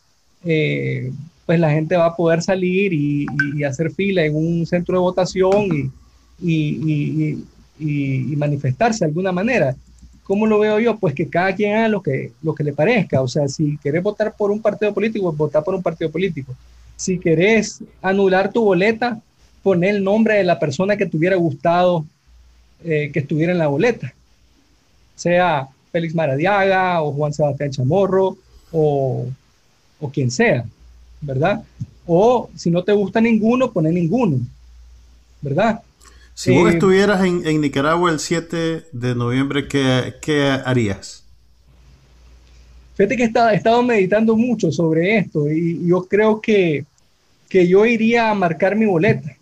[0.43, 1.11] eh,
[1.45, 3.27] pues la gente va a poder salir y,
[3.63, 5.91] hacer fila en un centro de votación
[6.41, 7.37] y,
[7.79, 9.75] y, manifestarse de alguna manera.
[10.25, 10.97] ¿Cómo lo veo yo?
[10.97, 13.21] Pues que cada quien haga lo que, lo que le parezca.
[13.21, 16.55] O sea, si querés votar por un partido político, votar por un partido político.
[16.95, 19.21] Si querés anular tu boleta,
[19.61, 22.05] poner el nombre de la persona que te hubiera gustado
[22.83, 24.13] eh, que estuviera en la boleta.
[25.15, 28.37] Sea Félix Maradiaga o Juan Sebastián Chamorro
[28.71, 29.27] o,
[29.99, 30.65] o quien sea,
[31.21, 31.63] ¿verdad?
[32.07, 34.39] O si no te gusta ninguno, pone ninguno,
[35.41, 35.81] ¿verdad?
[36.35, 41.23] Si vos eh, estuvieras en, Nicaragua el 7 de noviembre, ¿qué, harías?
[42.95, 46.85] Fíjate que he estado meditando mucho sobre esto y yo creo que,
[47.49, 49.33] yo iría a marcar mi boleta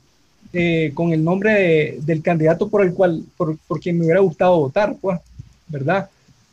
[0.54, 4.96] eh, con el nombre del candidato por el cual, por, quien me hubiera gustado votar,
[5.02, 5.20] pues,
[5.68, 6.12] ¿verdad?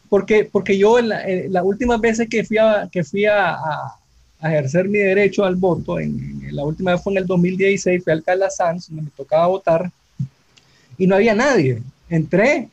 [0.09, 1.11] Porque, porque yo en,
[1.53, 3.59] las últimas veces que fui, a, que fui a,
[4.43, 8.23] ejercer mi derecho al voto, en, la última vez fue en el 2016, fui al
[8.23, 9.91] Calasanz, donde me tocaba votar,
[11.01, 11.83] y no había nadie.
[12.11, 12.69] Entré,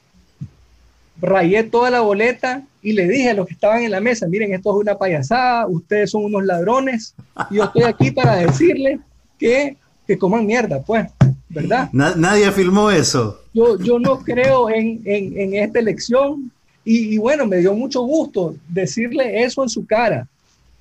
[1.21, 4.53] rayé toda la boleta y le dije a los que estaban en la mesa, miren,
[4.53, 7.15] esto es una payasada, ustedes son unos ladrones,
[7.49, 8.99] y yo estoy aquí para decirles
[9.39, 11.07] que, que coman mierda, pues,
[11.47, 11.89] ¿verdad?
[11.93, 13.41] nadie filmó eso.
[13.53, 16.51] Yo, yo no creo en, en, en esta elección
[16.83, 20.27] y, y, bueno, me dio mucho gusto decirle eso en su cara.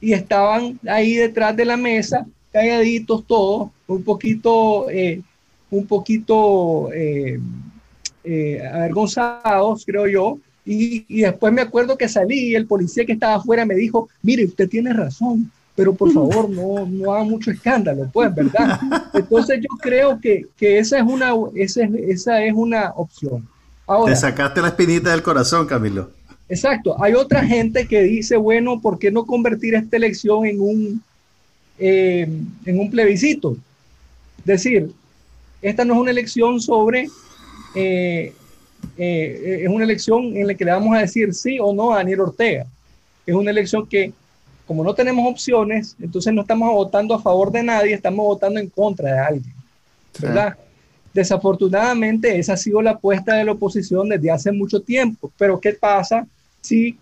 [0.01, 4.91] Y estaban ahí detrás de la mesa, calladitos todos, un poquito...
[4.91, 5.23] Eh,
[5.71, 7.41] un poquito eh,
[8.25, 13.13] eh, avergonzados, creo yo, y, y, después me acuerdo que salí y el policía que
[13.13, 17.51] estaba afuera me dijo, mire, usted tiene razón, pero por favor no, no haga mucho
[17.53, 18.81] escándalo, pues, ¿verdad?
[19.15, 23.47] Entonces yo creo que, que esa, es una, esa, es, esa es una opción.
[23.87, 26.11] Ahora, Te sacaste la espinita del corazón, Camilo.
[26.49, 27.01] Exacto.
[27.03, 31.03] Hay otra gente que dice, bueno, ¿por qué no convertir esta elección en un,
[31.79, 32.29] eh,
[32.65, 33.57] en un plebiscito?
[34.39, 34.91] Es decir,
[35.63, 37.09] esta no es una elección sobre,
[37.75, 38.33] eh,
[38.99, 41.97] eh, es una elección en la que le vamos a decir sí o no a
[41.97, 42.67] Daniel Ortega.
[43.27, 44.13] Es una elección que,
[44.67, 48.69] como no tenemos opciones, entonces no estamos votando a favor de nadie, estamos votando en
[48.69, 49.55] contra de alguien.
[50.19, 50.57] ¿Verdad?
[51.13, 55.33] Desafortunadamente, esa ha sido la apuesta de la oposición desde hace mucho tiempo.
[55.39, 56.27] Pero, ¿qué pasa
[56.61, 56.99] si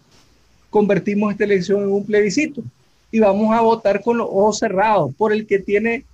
[0.71, 2.63] convertimos esta elección en un plebiscito?
[3.11, 6.05] Y vamos a votar con los ojos cerrados por el que tiene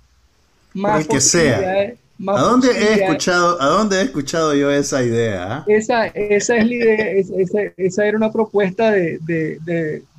[0.73, 1.93] más que sea.
[2.27, 5.57] ¿A dónde, he escuchado, ¿A dónde he escuchado yo esa idea?
[5.57, 5.65] Ah?
[5.67, 9.59] Esa, esa es la idea, esa, esa, era una propuesta de, de,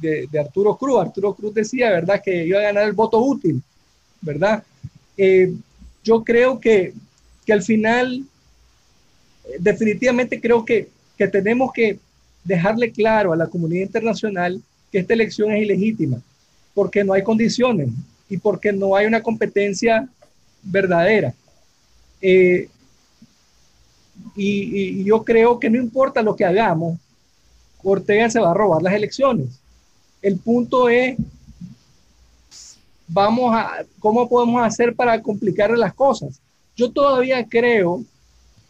[0.01, 1.01] de, de, Arturo Cruz.
[1.01, 3.63] Arturo Cruz decía, ¿verdad?, que iba a ganar el voto útil,
[4.21, 4.65] ¿verdad?
[5.17, 5.53] Eh,
[6.03, 6.93] yo creo que,
[7.47, 8.25] que al final,
[9.61, 11.99] definitivamente creo que, que tenemos que
[12.43, 14.61] dejarle claro a la comunidad internacional
[14.91, 16.19] que esta elección es ilegítima,
[16.75, 17.91] porque no hay condiciones
[18.29, 20.09] y porque no hay una competencia
[20.63, 21.35] verdadera.
[22.23, 22.69] Eh,
[24.37, 26.99] y, yo creo que no importa lo que hagamos,
[27.83, 29.49] Ortega se va a robar las elecciones.
[30.23, 31.17] El punto es,
[33.09, 36.41] vamos a, ¿cómo podemos hacer para complicar las cosas?
[36.77, 38.05] Yo todavía creo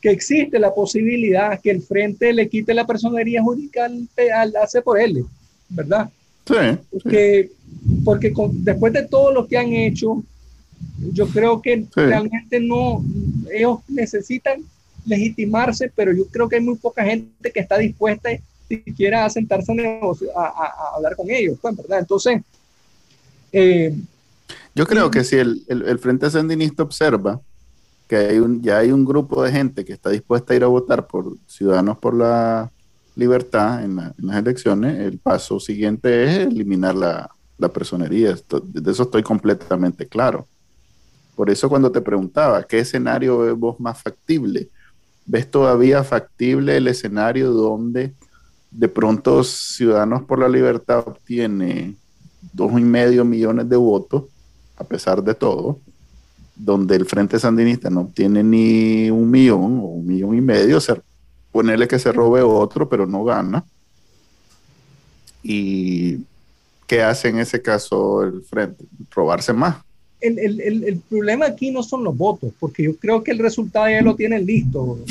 [0.00, 4.98] que existe la posibilidad que el frente le quite la personería jurídica al, hace por
[4.98, 5.24] él,
[5.68, 6.10] ¿verdad?
[6.46, 6.78] Sí.
[6.90, 7.50] Porque,
[8.04, 10.24] porque después de todo lo que han hecho,
[11.12, 13.04] yo creo que realmente no,
[13.52, 14.62] ellos necesitan
[15.04, 18.30] legitimarse, pero yo creo que hay muy poca gente que está dispuesta
[18.68, 19.72] siquiera a sentarse
[20.34, 21.98] a, a, hablar con ellos, pues, ¿verdad?
[21.98, 22.40] Entonces,
[23.52, 23.94] eh,
[24.74, 27.40] yo creo que si el, el, Frente Sandinista observa
[28.08, 30.68] que hay un, ya hay un grupo de gente que está dispuesta a ir a
[30.68, 32.70] votar por Ciudadanos por la
[33.14, 38.34] Libertad en, en las elecciones, el paso siguiente es eliminar la, la personería.
[38.34, 40.48] de eso estoy completamente claro.
[41.34, 44.68] Por eso cuando te preguntaba, ¿qué escenario ves vos más factible?
[45.24, 48.12] ¿Ves todavía factible el escenario donde
[48.70, 51.94] de pronto Ciudadanos por la Libertad obtiene
[52.52, 54.24] dos y medio millones de votos,
[54.76, 55.78] a pesar de todo,
[56.56, 60.80] donde el Frente Sandinista no obtiene ni un millón o un millón y medio, o
[61.50, 63.64] ponerle que se robe otro, pero no gana.
[65.42, 66.24] ¿Y
[66.86, 68.84] qué hace en ese caso el Frente?
[69.10, 69.76] Robarse más
[70.22, 74.14] el, problema aquí no son los votos, porque yo creo que el resultado ya lo
[74.14, 74.98] tienen listo.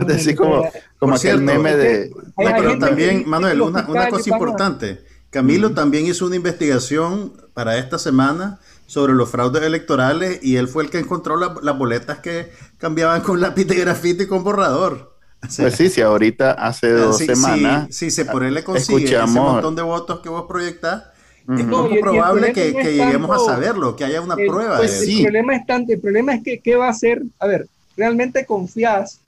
[0.00, 0.66] Es decir, como,
[0.98, 2.10] como aquel meme de...
[2.34, 5.00] pero también, Manuel, una, cosa importante.
[5.28, 10.84] Camilo también hizo una investigación para esta semana sobre los fraudes electorales y él fue
[10.84, 15.16] el que encontró las boletas que cambiaban con lápiz de grafito y con borrador.
[15.56, 17.88] pues sí, sí, ahorita hace dos semanas.
[17.90, 21.04] Sí, sí, por él le consigue ese montón de votos que vos proyectás.
[21.48, 24.78] Es poco probable que, lleguemos a saberlo, que haya una prueba.
[24.78, 27.22] Pues, el, problema es tanto, el problema es que qué va a hacer.
[27.38, 27.66] A ver,
[27.96, 29.20] ¿realmente confías,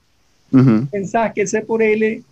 [0.91, 2.23] pensás que ese por él,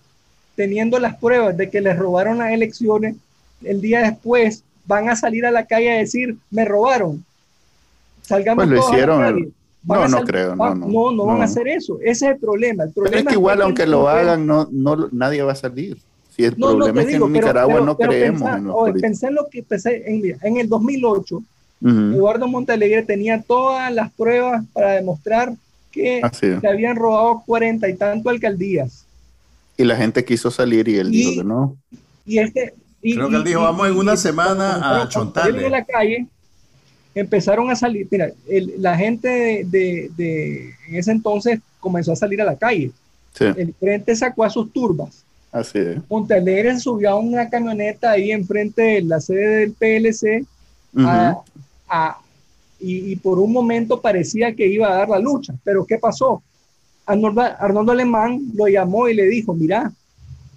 [0.56, 3.16] teniendo las pruebas de que les robaron las elecciones,
[3.64, 7.24] el día después van a salir a la calle a decir, me robaron?
[8.22, 9.54] Salgamos pues lo hicieron.
[9.84, 10.56] No, no creo.
[10.56, 11.98] No, no, no, van a hacer eso.
[12.02, 12.84] Ese es el problema.
[12.84, 15.98] El problema es que igual, aunque lo hagan, no, no, nadie va a salir.
[16.36, 19.64] Si el problema es que en Nicaragua no creemos en los Pensé en lo que
[19.64, 21.44] pensé en, el 2008.
[21.84, 25.54] Eduardo Montalegre tenía todas las pruebas para demostrar
[25.92, 29.06] que se habían robado cuarenta y tanto alcaldías.
[29.78, 31.76] Y la gente quiso salir y él dijo que no.
[32.26, 35.66] Y este, Creo que él dijo, vamos en una semana a Chontale.
[35.66, 36.28] En la calle,
[37.16, 38.32] empezaron a salir, mira,
[38.78, 42.92] la gente de, en ese entonces comenzó a salir a la calle.
[43.40, 45.24] El frente sacó a sus turbas.
[45.52, 45.98] Así es.
[46.10, 50.46] Montalegre subió a una camioneta ahí enfrente de la sede del PLC
[52.80, 55.54] y, por un momento parecía que iba a dar la lucha.
[55.64, 56.42] Pero ¿qué pasó?
[57.06, 59.92] Arnoldo, Arnoldo Alemán lo llamó y le dijo, mira,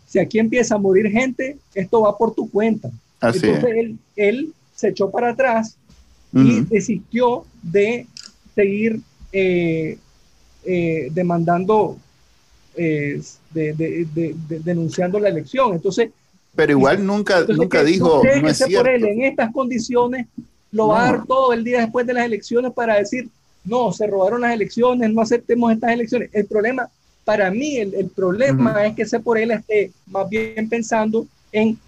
[0.07, 2.91] si aquí empieza a morir gente, esto va por tu cuenta.
[3.21, 5.77] Entonces él, él se echó para atrás
[6.33, 8.07] y desistió de
[8.55, 9.01] seguir
[9.33, 9.99] eh,
[10.65, 11.99] eh, demandando,
[12.77, 13.23] eh,
[13.53, 15.75] de, denunciando la elección.
[15.75, 16.11] Entonces,
[16.55, 18.79] pero igual nunca, nunca dijo, no es cierto.
[18.79, 20.27] Por él en estas condiciones
[20.71, 23.29] lo va a dar todo el día después de las elecciones para decir,
[23.65, 26.31] no, se robaron las elecciones, no aceptemos estas elecciones.
[26.33, 26.89] El problema,
[27.25, 31.79] para mí, el, problema es que ese por él esté más bien pensando en,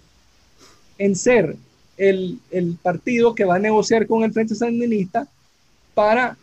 [0.97, 1.55] en ser
[1.97, 2.39] el,
[2.81, 5.27] partido que va a negociar con el Frente Sandinista
[5.93, 6.37] para,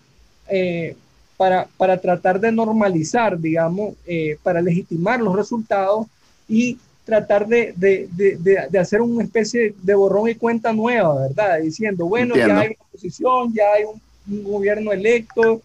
[0.49, 0.97] eh,
[1.37, 6.07] para, para, tratar de normalizar, digamos, eh, para legitimar los resultados
[6.49, 11.61] y tratar de, de, de, de, hacer una especie de borrón y cuenta nueva, ¿verdad?
[11.61, 14.01] Diciendo, bueno, ya hay una oposición, ya hay un,
[14.43, 15.61] gobierno electo,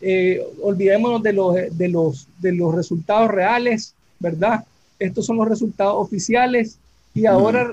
[0.00, 4.64] eh, olvidémonos de los, de, los, de los resultados reales, ¿verdad?
[4.98, 6.76] Estos son los resultados oficiales
[7.14, 7.72] y ahora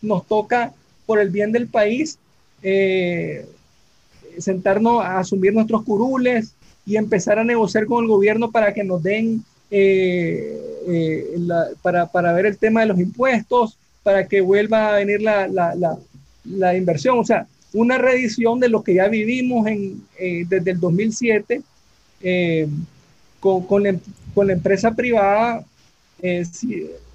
[0.00, 0.72] nos toca
[1.04, 2.18] por el bien del país,
[2.62, 3.46] eh,
[4.38, 6.53] sentarnos a asumir nuestros curules
[6.86, 11.38] y empezar a negociar con el gobierno para que nos den, eh, eh,
[11.82, 15.98] para, para, ver el tema de los impuestos, para que vuelva a venir la, la,
[16.44, 17.18] la, inversión.
[17.18, 21.62] O sea, una reedición de lo que ya vivimos en, desde el 2007
[23.40, 23.96] con, con, la,
[24.34, 25.64] con, la, empresa privada,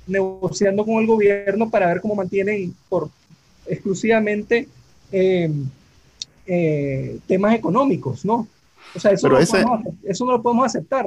[0.08, 3.10] negociando con el gobierno para ver cómo mantienen por,
[3.70, 4.68] exclusivamente
[5.12, 5.52] eh,
[6.46, 8.48] eh, temas económicos, ¿no?
[8.96, 11.06] O sea, eso, no eso no lo podemos aceptar.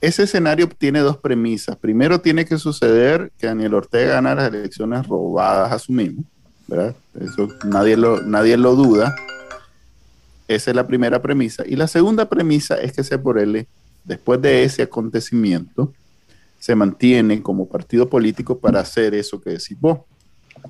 [0.00, 1.76] Ese escenario tiene dos premisas.
[1.76, 6.24] Primero, tiene que suceder que Daniel Ortega gane las elecciones robadas, asumimos,
[6.68, 6.94] ¿verdad?
[7.20, 9.14] Eso nadie lo, nadie lo duda.
[10.46, 11.64] Esa es la primera premisa.
[11.66, 13.02] Y la segunda premisa es que
[13.42, 13.66] él,
[14.04, 15.92] después de ese acontecimiento,
[16.58, 20.00] se mantiene como partido político para hacer eso que decís vos,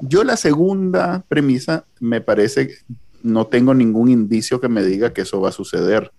[0.00, 2.70] yo la segunda premisa me parece,
[3.22, 6.10] no tengo ningún indicio que me diga que eso va a suceder.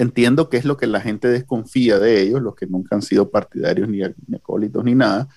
[0.00, 3.30] Entiendo que es lo que la gente desconfía de ellos, los que nunca han sido
[3.30, 4.02] partidarios ni,
[4.34, 5.28] acólitos ni nada,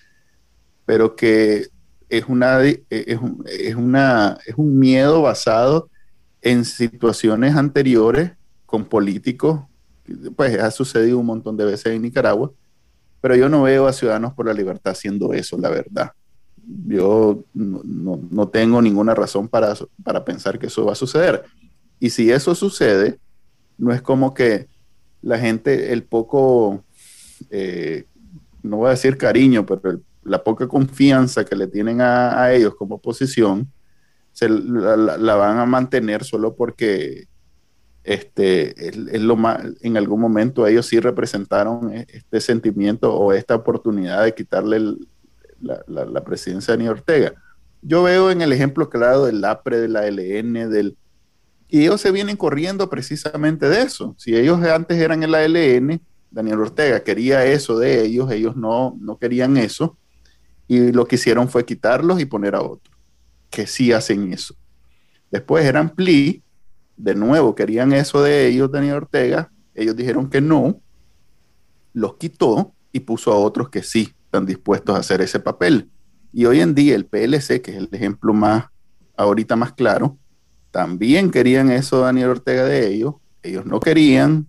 [0.85, 1.67] pero que
[2.09, 5.89] es, una, es, un, es, una, es un miedo basado
[6.41, 8.31] en situaciones anteriores
[8.65, 9.61] con políticos,
[10.35, 12.51] pues ha sucedido un montón de veces en Nicaragua,
[13.21, 16.11] pero yo no veo a Ciudadanos por la Libertad haciendo eso, la verdad
[16.65, 21.43] yo no, tengo ninguna razón para, para pensar que eso va a suceder.
[21.99, 23.19] Y si eso sucede,
[23.83, 24.67] no es como que
[25.21, 26.83] la gente, el poco,
[27.49, 28.05] eh,
[28.61, 32.95] no voy a decir cariño, pero la poca confianza que le tienen a, ellos como
[32.95, 33.67] oposición,
[34.31, 37.27] se la, van a mantener solo porque
[38.03, 43.55] este, es, lo más, en algún momento ellos sí representaron e, este sentimiento o esta
[43.55, 45.07] oportunidad de quitarle el,
[45.61, 47.33] la, presidencia de Daniel Ortega.
[47.81, 50.97] Yo veo en el ejemplo claro del APRE, de la LN, del...
[51.73, 54.13] Y ellos se vienen corriendo precisamente de eso.
[54.19, 55.99] Si ellos antes eran el ALN,
[56.29, 59.97] Daniel Ortega quería eso de ellos, ellos no, no querían eso,
[60.67, 62.95] y lo que hicieron fue quitarlos y poner a otros,
[63.49, 64.53] que sí hacen eso.
[65.31, 66.43] Después eran PLI,
[66.95, 70.79] de nuevo querían eso de ellos, Daniel Ortega, ellos dijeron que no,
[71.91, 75.89] los quitó y puso a otros que sí están dispuestos a hacer ese papel.
[76.31, 78.65] Y hoy en día el PLC, que es el ejemplo más,
[79.17, 80.19] ahorita más claro,
[80.73, 83.13] también querían eso Daniel Ortega de ellos,
[83.43, 84.47] ellos no querían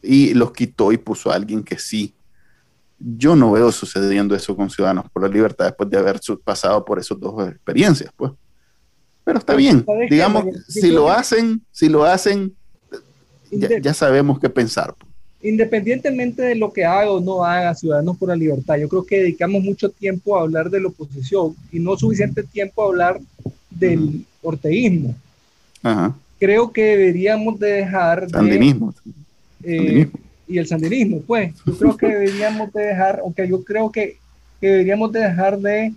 [0.00, 2.14] y los quitó y puso a alguien que sí.
[3.00, 7.00] Yo no veo sucediendo eso con Ciudadanos por la Libertad después de haber pasado por
[7.00, 8.30] esas dos experiencias, pues.
[9.24, 12.54] Pero está bien, digamos, si lo hacen, si lo hacen,
[13.50, 14.94] ya, sabemos qué pensar.
[14.96, 15.12] Pues.
[15.42, 19.18] Independientemente de lo que haga o no haga Ciudadanos por la Libertad, yo creo que
[19.18, 23.20] dedicamos mucho tiempo a hablar de la oposición y no suficiente tiempo a hablar
[23.70, 25.16] del orteísmo.
[26.38, 28.28] Creo que deberíamos de dejar...
[28.30, 28.94] Sandinismo.
[29.62, 30.08] Eh,
[30.46, 31.52] y el sandinismo, pues.
[31.66, 34.16] Yo creo que deberíamos de dejar, aunque yo creo que,
[34.60, 35.92] deberíamos de dejar de,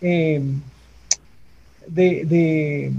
[0.00, 0.60] em,
[1.86, 2.92] de,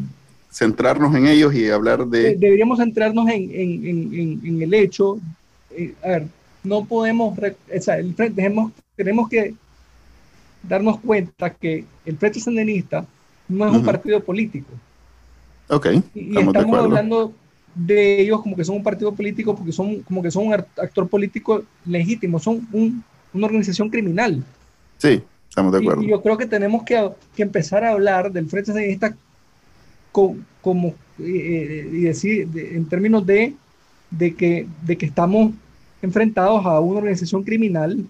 [0.51, 2.35] Centrarnos en ellos y hablar de...
[2.35, 5.17] deberíamos centrarnos en, en, en, el hecho,
[5.71, 6.27] eh, a ver,
[6.61, 8.43] no podemos, o sea, el frente,
[8.97, 9.55] tenemos que
[10.61, 13.05] darnos cuenta que el Frente Sandinista
[13.47, 14.69] no es un partido político.
[15.71, 15.87] Ok.
[16.13, 17.33] Y, estamos, hablando
[17.73, 21.07] de ellos como que son un partido político porque son como que son un actor
[21.07, 22.67] político legítimo, son
[23.33, 24.43] una organización criminal.
[24.97, 26.03] Sí, estamos de acuerdo.
[26.03, 29.15] Y, yo creo que tenemos que, que, empezar a hablar del Frente Sandinista
[30.11, 30.87] como
[31.19, 33.55] eh, eh, y decir en términos de,
[34.09, 35.53] de, que, de que estamos
[36.01, 38.05] enfrentados a una organización criminal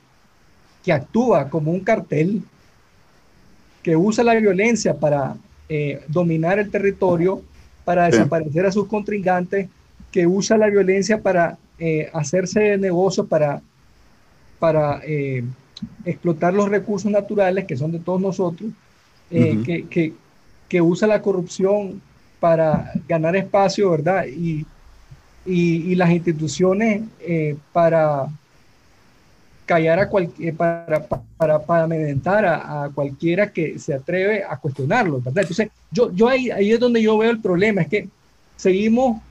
[0.84, 2.42] que actúa como un cartel,
[3.84, 5.36] que usa la violencia para
[5.70, 7.42] eh, dominar el territorio,
[7.84, 9.70] para desaparecer a sus contrincantes,
[10.12, 13.62] que usa la violencia para eh, hacerse negocios, para,
[14.60, 15.44] para eh,
[16.06, 18.72] explotar los recursos naturales que son de todos nosotros,
[19.30, 20.14] que, que,
[20.68, 22.02] que, usa la corrupción
[22.42, 24.26] para ganar espacio, ¿verdad?
[24.26, 24.66] Y,
[25.46, 27.04] y, y las instituciones
[27.72, 28.28] para
[29.72, 31.08] callar a cualquier, para,
[31.38, 35.44] para, para amedrentar a, a, cualquiera que se atreve a cuestionarlo, ¿verdad?
[35.44, 38.10] Entonces, yo, yo ahí, ahí es donde yo veo el problema, es que
[38.58, 39.22] seguimos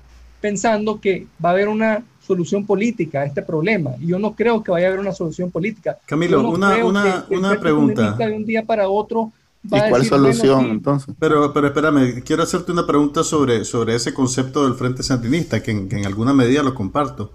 [0.41, 3.91] pensando que va a haber una solución política a este problema.
[4.01, 5.99] Y yo no creo que vaya a haber una solución política.
[6.07, 8.13] Camilo, una, una, una pregunta.
[8.13, 9.31] De un día para otro.
[9.71, 11.15] Va ¿Y cuál solución entonces?
[11.19, 15.73] Pero, pero espérame, quiero hacerte una pregunta sobre, sobre ese concepto del Frente Sandinista, que
[15.73, 17.35] en, que en alguna medida lo comparto.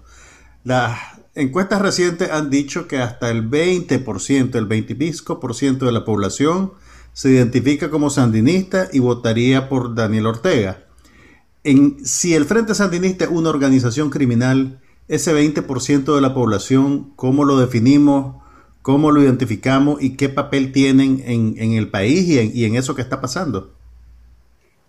[0.64, 4.96] La, encuestas recientes han dicho que hasta el 20%, el 20
[5.40, 6.72] por ciento de la población
[7.12, 10.84] se identifica como sandinista y votaría por Daniel Ortega.
[12.04, 17.58] Si el Frente Sandinista es una organización criminal, ese 20% de la población, ¿cómo lo
[17.58, 18.36] definimos?
[18.82, 20.02] ¿Cómo lo identificamos?
[20.02, 23.72] ¿Y qué papel tienen en, el país y en, y en eso que está pasando?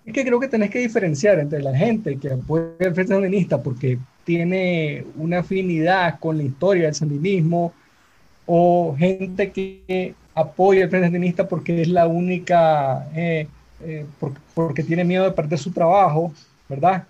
[0.05, 3.61] Es que creo que tenés que diferenciar entre la gente que apoya el Frente Sandinista
[3.63, 3.97] porque
[4.27, 7.71] tiene una afinidad con la historia del sandinismo
[8.45, 13.47] o gente que apoya el Frente Sandinista porque es la única, eh,
[13.81, 14.05] eh,
[14.53, 16.33] porque, tiene miedo de perder su trabajo,
[16.67, 17.05] ¿verdad?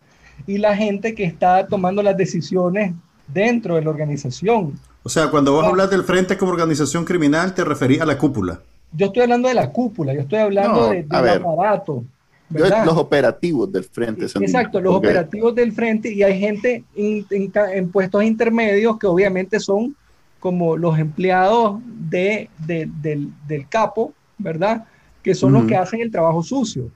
[0.45, 2.93] Y la gente que está tomando las decisiones
[3.27, 4.79] dentro de la organización.
[5.01, 8.59] O sea, cuando vos hablas del Frente como organización criminal, te referís a la cúpula.
[8.91, 12.03] Yo estoy hablando de la cúpula, yo estoy hablando de, del aparato
[12.49, 14.25] los operativos del frente.
[14.25, 19.95] Exacto, los operativos del frente y hay gente en, puestos intermedios que obviamente son
[20.39, 24.85] como los empleados de, del, capo, ¿verdad?
[25.23, 26.89] Que son los que hacen el trabajo sucio.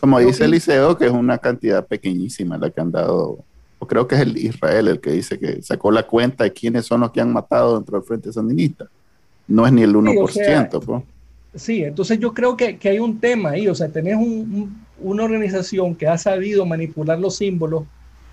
[0.00, 3.38] Como dice Eliseo, que es una cantidad pequeñísima la que han dado,
[3.78, 6.86] o creo que es el Israel el que dice que sacó la cuenta de quiénes
[6.86, 8.86] son los que han matado dentro del Frente Sandinista.
[9.46, 10.84] No es ni el 1%.
[10.84, 11.02] pues.
[11.54, 15.24] Sí, entonces yo creo que, que, hay un tema ahí, o sea, tenés un, una
[15.24, 17.84] organización que ha sabido manipular los símbolos,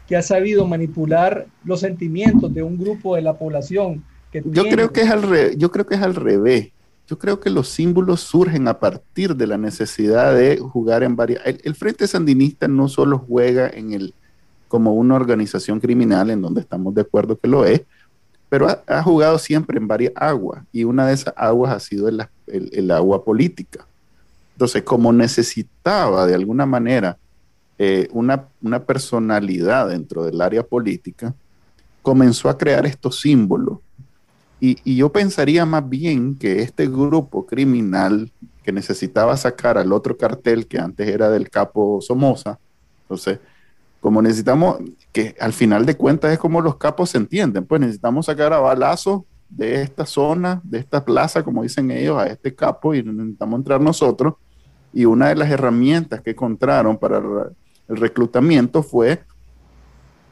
[0.07, 4.03] que ha sabido manipular los sentimientos de un grupo de la población.
[4.32, 6.72] Que yo, creo que es al yo creo que es al revés.
[7.09, 11.41] Yo creo que los símbolos surgen a partir de la necesidad de jugar en varias...
[11.45, 14.13] El, Frente Sandinista no solo juega en el,
[14.68, 17.84] como una organización criminal, en donde estamos de acuerdo que lo es,
[18.49, 22.91] pero ha, jugado siempre en varias aguas y una de esas aguas ha sido el
[22.91, 23.88] agua política.
[24.58, 27.20] Entonces, como necesitaba de alguna manera
[27.78, 28.49] eh, una,
[28.88, 31.36] personalidad dentro del área política,
[32.01, 33.78] comenzó a crear estos símbolos.
[34.60, 38.32] Y, yo pensaría más bien que este grupo criminal
[38.64, 42.58] que necesitaba sacar al otro cartel que antes era del capo Somoza,
[43.03, 43.38] entonces,
[44.01, 44.80] como necesitamos,
[45.12, 48.60] que al final de cuentas es como los capos se entienden, pues necesitamos sacar a
[48.60, 53.60] balazo de esta zona, de esta plaza, como dicen ellos, a este capo y necesitamos
[53.60, 54.34] entrar nosotros
[54.98, 57.20] y una de las herramientas que encontraron para
[57.88, 59.20] el reclutamiento fue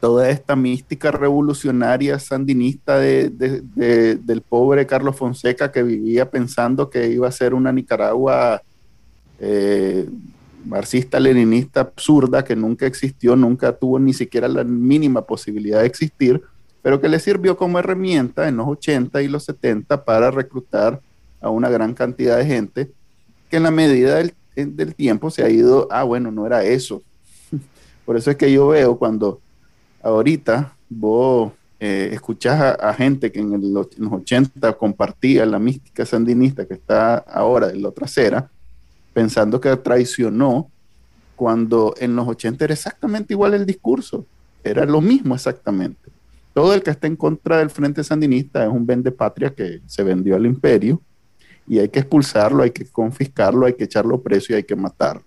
[0.00, 7.30] toda esta mística revolucionaria sandinista del pobre Carlos Fonseca que vivía pensando que iba a
[7.30, 8.60] ser una Nicaragua
[9.38, 10.08] eh,
[10.64, 16.42] marxista-leninista absurda que nunca existió, nunca tuvo ni siquiera la mínima posibilidad de existir,
[16.82, 21.00] pero que le sirvió como herramienta en los 80 y los 70 para reclutar
[21.40, 22.90] a una gran cantidad de gente
[23.48, 27.02] que en la medida del, del tiempo se ha ido, ah, bueno, no era eso.
[28.04, 29.40] Por eso es que yo veo cuando
[30.02, 36.74] ahorita vos eh, escuchás a, gente que en, los 80 compartía la mística sandinista que
[36.74, 38.50] está ahora en la otra acera,
[39.12, 40.70] pensando que traicionó,
[41.34, 44.24] cuando en los 80 era exactamente igual el discurso,
[44.64, 46.10] era lo mismo exactamente.
[46.54, 50.02] Todo el que está en contra del Frente Sandinista es un vende patria que se
[50.02, 51.02] vendió al imperio
[51.66, 55.24] y hay que expulsarlo, hay que confiscarlo, hay que echarlo preso y hay que matarlo.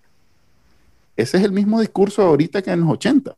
[1.15, 3.35] Ese es el mismo discurso ahorita que en los 80.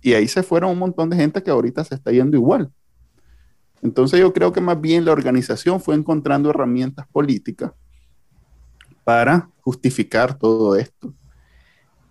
[0.00, 2.70] Y ahí se fueron un montón de gente que ahorita se está yendo igual.
[3.82, 7.72] Entonces yo creo que más bien la organización fue encontrando herramientas políticas
[9.04, 11.12] para justificar todo esto.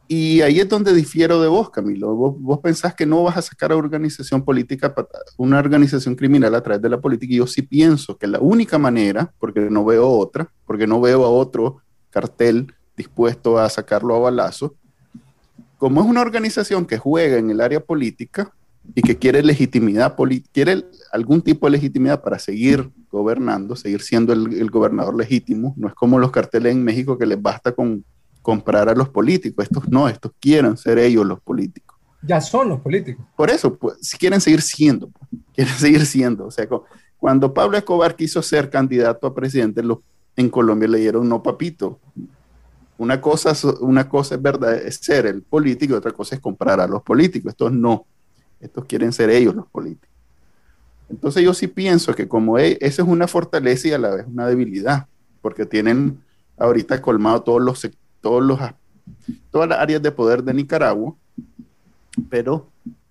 [0.08, 2.16] Y ahí es donde difiero de vos, Camilo.
[2.16, 4.94] Vos, pensás que no vas a sacar a organización política,
[5.38, 7.34] una organización criminal a través de la política.
[7.34, 11.26] Y yo sí pienso que la única manera, porque no veo otra, porque no veo
[11.26, 14.76] a otro cartel dispuesto a sacarlo a balazo,
[15.78, 18.52] como es una organización que juega en el área política
[18.96, 20.16] y que quiere legitimidad,
[20.52, 25.94] quiere algún tipo de legitimidad para seguir gobernando, seguir siendo el, gobernador legítimo, no es
[25.94, 28.04] como los carteles en México que les basta con
[28.48, 31.98] comprar a los políticos, estos no, estos quieren ser ellos los políticos.
[32.22, 33.26] Ya son los políticos.
[33.36, 35.10] Por eso, pues, si quieren seguir siendo,
[35.54, 36.46] quieren seguir siendo.
[36.46, 36.66] O sea,
[37.18, 39.82] cuando Pablo Escobar quiso ser candidato a presidente,
[40.38, 42.00] en Colombia le dieron no papito,
[42.98, 46.80] una cosa, una cosa es verdad, es ser el político y otra cosa es comprar
[46.80, 47.50] a los políticos.
[47.50, 48.06] Estos no.
[48.62, 50.16] Estos quieren ser ellos los políticos.
[51.10, 54.26] Entonces yo sí pienso que como e, esa es una fortaleza y a la vez
[54.26, 55.08] una debilidad,
[55.42, 56.22] porque tienen
[56.58, 57.86] ahorita colmado todos los,
[58.28, 58.60] todos los,
[59.52, 61.16] todas las áreas de poder de Nicaragua,
[62.30, 62.68] pero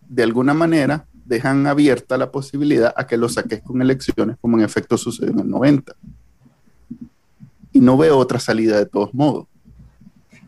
[0.08, 4.64] de alguna manera dejan abierta la posibilidad a que lo saques con elecciones, como en
[4.64, 5.94] efecto sucedió en el 90.
[7.72, 9.46] Y no veo otra salida de todos modos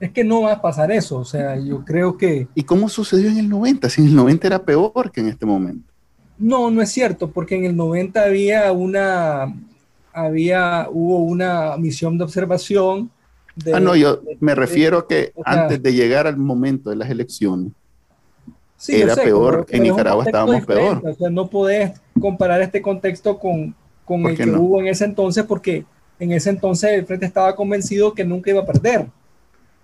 [0.00, 1.18] es que no va a pasar eso.
[1.18, 2.48] O sea, yo creo que...
[2.54, 3.88] ¿Y cómo sucedió en el 90?
[3.90, 5.92] Si en el 90 era peor que en este momento.
[6.38, 9.52] No, no es cierto, porque en el 90 había una,
[10.12, 13.10] había, hubo una misión de observación.
[13.72, 17.72] Ah, no, yo me refiero a que antes de llegar al momento de las elecciones,
[18.86, 21.02] era peor, en Nicaragua estábamos peor.
[21.04, 25.44] O sea, no podés comparar este contexto con, con el que hubo en ese entonces,
[25.44, 25.84] porque
[26.18, 29.06] en ese entonces el Frente estaba convencido que nunca iba a perder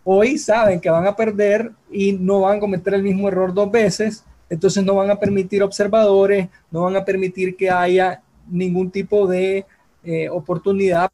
[0.05, 3.71] hoy saben que van a perder y no van a cometer el mismo error dos
[3.71, 9.27] veces, entonces no van a permitir observadores, no van a permitir que haya ningún tipo
[9.27, 9.65] de
[10.05, 11.11] eh, oportunidad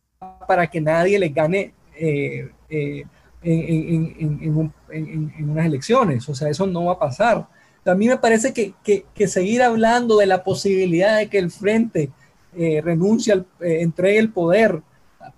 [0.47, 3.05] para que nadie les gane eh, eh,
[3.43, 6.29] en, unas elecciones.
[6.29, 7.47] O sea, eso no va a pasar.
[7.85, 12.11] A mí me parece que, seguir hablando de la posibilidad de que el frente
[12.83, 14.83] renuncie, al, entregue el poder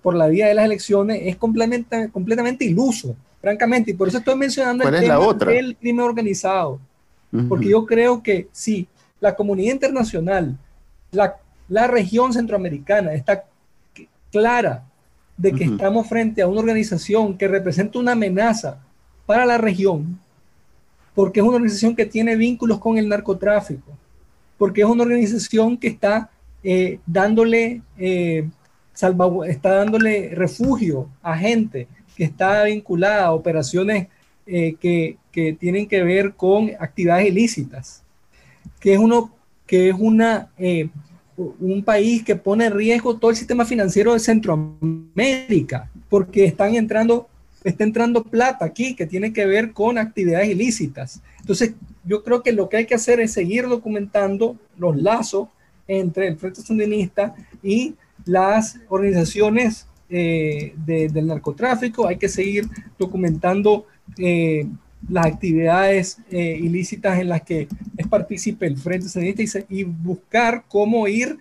[0.01, 4.35] por la vía de las elecciones es completamente, completamente iluso francamente, y por eso estoy
[4.35, 5.19] mencionando el tema
[5.51, 6.79] del crimen organizado,
[7.49, 8.87] porque yo creo que sí,
[9.19, 10.57] la comunidad internacional,
[11.11, 11.35] la,
[11.67, 13.43] la región centroamericana está
[14.31, 14.85] clara
[15.37, 18.79] de que estamos frente a una organización que representa una amenaza
[19.25, 20.19] para la región,
[21.15, 23.91] porque es una organización que tiene vínculos con el narcotráfico,
[24.57, 26.29] porque es una organización que está
[26.63, 28.47] eh, dándole, eh,
[28.93, 34.07] está dándole refugio a gente que está vinculada a operaciones
[34.45, 38.03] eh, que, que, tienen que ver con actividades ilícitas,
[38.79, 39.33] que es, uno,
[39.65, 40.49] que es una,
[41.37, 47.27] un país que pone en riesgo todo el sistema financiero de Centroamérica, porque están entrando,
[47.63, 51.21] está entrando plata aquí que tiene que ver con actividades ilícitas.
[51.39, 51.73] Entonces,
[52.05, 55.47] yo creo que lo que hay que hacer es seguir documentando los lazos
[55.87, 62.67] entre el Frente Sandinista y las organizaciones eh, del narcotráfico, hay que seguir
[62.99, 64.67] documentando eh,
[65.09, 71.07] las actividades eh, ilícitas en las que es partícipe el Frente Sandinista y, buscar cómo
[71.07, 71.37] ir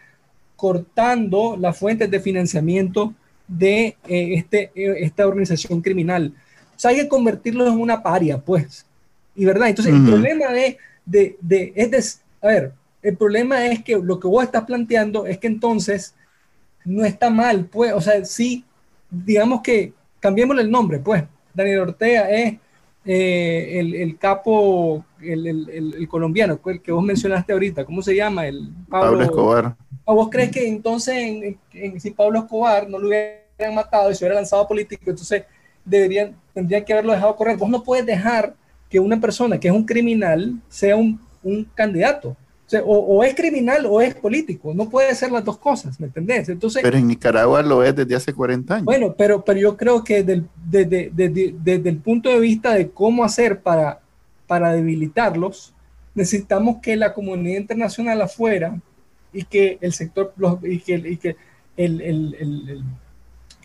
[0.56, 3.14] cortando las fuentes de financiamiento
[3.48, 6.32] de este, esta organización criminal.
[6.76, 8.86] O sea, hay que convertirlo en una paria, pues.
[9.34, 13.82] Y verdad, entonces el problema de, de, de, es de, a ver, el problema es
[13.82, 16.14] que lo que vos estás planteando es que entonces
[16.84, 18.64] no está mal, pues, o sea, sí,
[19.10, 22.58] digamos que cambiémosle el nombre, pues, Daniel Ortega es
[23.04, 28.46] eh, el, capo, el, colombiano, el que vos mencionaste ahorita, ¿cómo se llama?
[28.46, 29.76] El Pablo, Escobar.
[30.04, 31.56] ¿O vos crees que entonces
[31.98, 35.44] si Pablo Escobar no lo hubieran matado y se hubiera lanzado político, entonces
[35.84, 37.56] deberían, tendrían que haberlo dejado correr?
[37.56, 38.54] Vos no puedes dejar
[38.88, 42.36] que una persona que es un criminal sea un, un candidato
[42.84, 46.48] o, es criminal o es político, no puede ser las dos cosas, ¿me entendés?
[46.48, 48.84] Entonces, pero en Nicaragua lo es desde hace 40 años.
[48.84, 54.00] Bueno, pero, pero yo creo que desde, el punto de vista de cómo hacer para,
[54.46, 55.74] para debilitarlos,
[56.14, 58.80] necesitamos que la comunidad internacional afuera
[59.32, 61.36] y que el sector, y que, y que
[61.76, 62.82] el, el, el,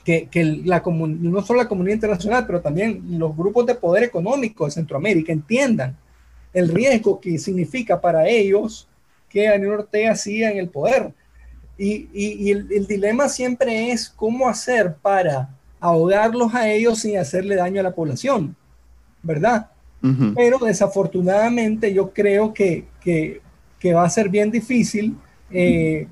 [0.03, 4.65] que, que la no solo la comunidad internacional, pero también los grupos de poder económico
[4.65, 5.97] de Centroamérica entiendan
[6.53, 8.87] el riesgo que significa para ellos
[9.30, 11.13] que Daniel Ortega siga en el poder.
[11.78, 15.49] Y, y, el, dilema siempre es cómo hacer para
[15.80, 18.55] ahogarlos a ellos sin hacerle daño a la población,
[19.21, 19.69] ¿verdad?
[20.36, 23.41] Pero desafortunadamente yo creo que, que,
[23.80, 25.17] que, va a ser bien difícil
[25.51, 26.07] eh,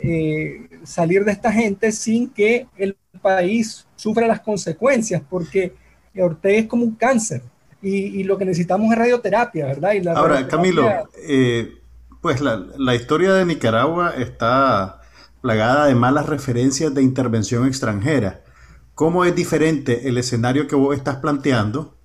[0.00, 5.72] eh, salir de esta gente sin que el país sufra las consecuencias, porque
[6.16, 7.42] Ortega es como un cáncer
[7.80, 9.92] y, y lo que necesitamos es radioterapia, ¿verdad?
[9.92, 10.88] Y Ahora, Camilo,
[11.28, 11.77] eh,
[12.20, 15.00] pues la, historia de Nicaragua está
[15.40, 18.42] plagada de malas referencias de intervención extranjera.
[18.94, 21.96] ¿Cómo es diferente el escenario que vos estás planteando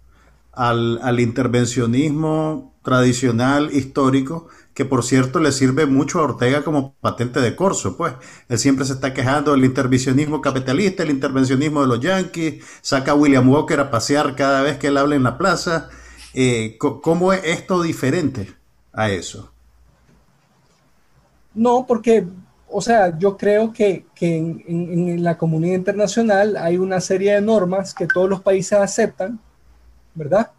[0.52, 7.56] al, intervencionismo tradicional, histórico, que por cierto le sirve mucho a Ortega como patente de
[7.56, 8.14] corso, pues
[8.50, 13.16] él siempre se está quejando del intervencionismo capitalista, el intervencionismo de los yanquis, saca a
[13.16, 15.90] William Walker a pasear cada vez que él habla en la plaza.
[16.36, 18.54] Eh, ¿Cómo es esto diferente
[18.92, 19.53] a eso?
[21.54, 22.26] No, porque,
[22.70, 28.08] o sea, yo creo que, en, la comunidad internacional hay una serie de normas que
[28.08, 29.40] todos los países aceptan,
[30.16, 30.52] ¿verdad?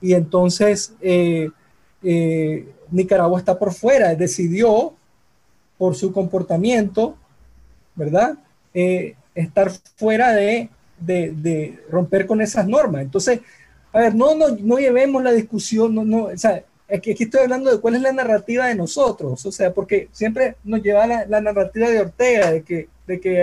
[0.00, 1.50] Y entonces eh,
[2.02, 4.94] eh, Nicaragua está por fuera, decidió
[5.78, 7.16] por su comportamiento,
[7.94, 8.38] ¿verdad?
[8.74, 10.68] Eh, estar fuera de,
[11.90, 13.02] romper con esas normas.
[13.02, 13.40] Entonces,
[13.92, 17.70] a ver, no, no, no llevemos la discusión, no, no, o sea, aquí, estoy hablando
[17.70, 21.88] de cuál es la narrativa de nosotros, o sea, porque siempre nos lleva la, narrativa
[21.88, 22.88] de Ortega, de que,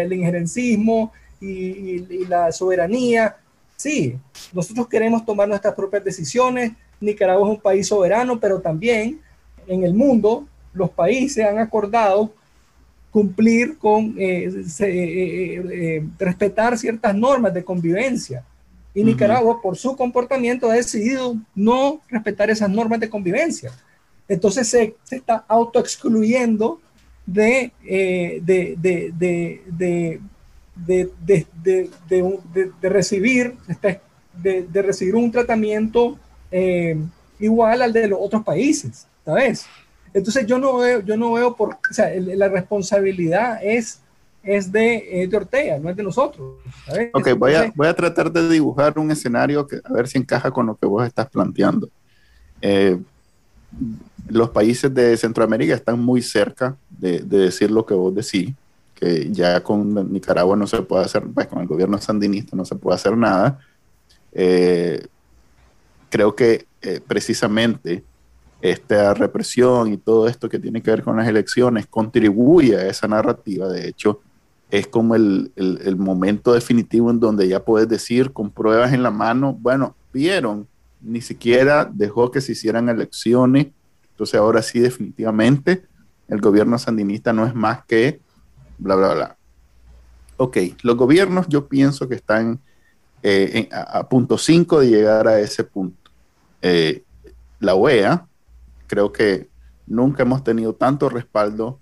[0.01, 3.37] el injerencismo y, la soberanía,
[3.75, 4.17] sí,
[4.53, 9.21] nosotros queremos tomar nuestras propias decisiones, Nicaragua es un país soberano, pero también
[9.67, 12.31] en el mundo los países han acordado
[13.11, 18.43] cumplir con, eh, eh, eh, respetar ciertas normas de convivencia.
[18.99, 23.71] Y Nicaragua, por su comportamiento, ha decidido no respetar esas normas de convivencia.
[24.27, 26.81] Entonces se, se está autoexcluyendo
[27.25, 30.19] de, de, de, de,
[32.81, 33.55] de, recibir,
[34.33, 36.19] de, recibir un tratamiento
[37.39, 39.65] igual al de los otros países, ¿sabes?
[40.13, 44.01] Entonces yo no veo, yo no veo por, o sea, la responsabilidad es
[44.43, 46.57] es de, de, Ortega, no es de nosotros.
[47.13, 50.51] Ok, voy a, voy a tratar de dibujar un escenario que a ver si encaja
[50.51, 51.89] con lo que vos estás planteando.
[52.61, 52.97] Eh,
[54.29, 58.53] los países de Centroamérica están muy cerca de, decir lo que vos decís,
[58.95, 62.75] que ya con Nicaragua no se puede hacer, pues con el gobierno sandinista no se
[62.75, 63.59] puede hacer nada.
[64.31, 65.05] Eh,
[66.09, 68.03] creo que eh, precisamente
[68.61, 73.07] esta represión y todo esto que tiene que ver con las elecciones contribuye a esa
[73.07, 73.67] narrativa.
[73.69, 74.21] De hecho,
[74.69, 75.51] es como el,
[75.97, 80.67] momento definitivo en donde ya puedes decir con pruebas en la mano, bueno, vieron,
[81.01, 83.67] ni siquiera dejó que se hicieran elecciones,
[84.11, 85.85] entonces ahora sí definitivamente
[86.27, 88.21] el gobierno sandinista no es más que
[88.77, 89.37] bla, bla, bla.
[90.37, 92.59] Ok, los gobiernos yo pienso que están
[93.23, 96.11] eh, a, punto 5 de llegar a ese punto.
[96.61, 97.03] Eh,
[97.59, 98.27] la OEA,
[98.87, 99.49] creo que
[99.85, 101.79] nunca hemos tenido tanto respaldo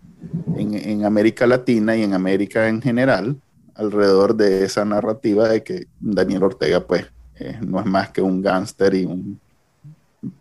[0.73, 3.39] en, América Latina y en América en general
[3.75, 7.05] alrededor de esa narrativa de que Daniel Ortega pues
[7.39, 9.39] eh, no es más que un gángster y un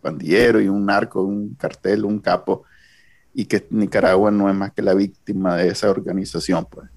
[0.01, 2.63] pandillero y un narco, un cartel, un capo
[3.33, 6.89] y que Nicaragua no es más que la víctima de esa organización pues.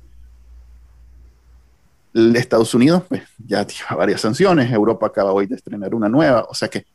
[2.35, 6.55] Estados Unidos pues ya tiene varias sanciones, Europa acaba hoy de estrenar una nueva, o
[6.55, 6.87] sea que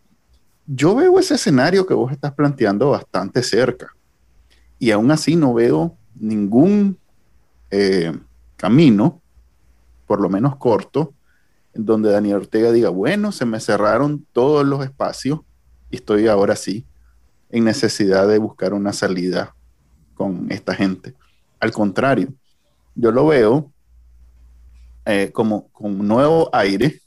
[0.66, 3.96] yo veo ese escenario que vos estás planteando bastante cerca
[4.80, 6.97] y aún así no veo ningún
[7.72, 8.13] eh,
[8.55, 9.22] camino,
[10.07, 11.13] por lo menos corto,
[11.74, 15.41] en donde Daniel Ortega diga, bueno, se me cerraron todos los espacios
[15.91, 16.86] y estoy ahora sí
[17.49, 19.55] en necesidad de buscar una salida
[20.13, 21.13] con esta gente.
[21.59, 22.34] Al contrario,
[22.95, 23.72] yo lo veo
[25.05, 26.99] eh, como con un nuevo aire,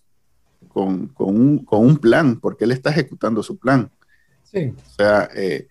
[0.69, 3.91] con, un, plan, porque él está ejecutando su plan.
[4.45, 4.73] Sí.
[4.77, 5.67] O sea, eh,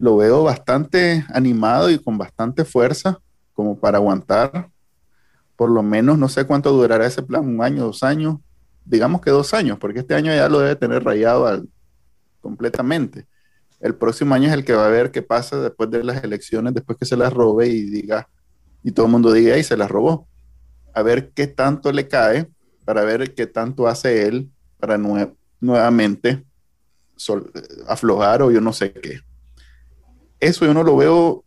[0.00, 3.20] lo veo bastante animado y con bastante fuerza
[3.52, 4.70] como para aguantar
[5.60, 8.38] por lo menos, no sé cuánto durará ese plan, un año, dos años,
[8.82, 11.66] digamos que dos años, porque este año ya lo debe tener rayado
[12.40, 13.26] completamente.
[13.78, 16.72] El próximo año es el que va a ver qué pasa después de las elecciones,
[16.72, 18.26] después que se las robe y diga,
[18.82, 20.26] y todo el mundo diga, ahí se las robó.
[20.94, 22.50] A ver qué tanto le cae,
[22.86, 26.42] para ver qué tanto hace él para nuevamente
[27.86, 29.20] aflojar o yo no sé qué.
[30.40, 31.44] Eso yo no lo veo,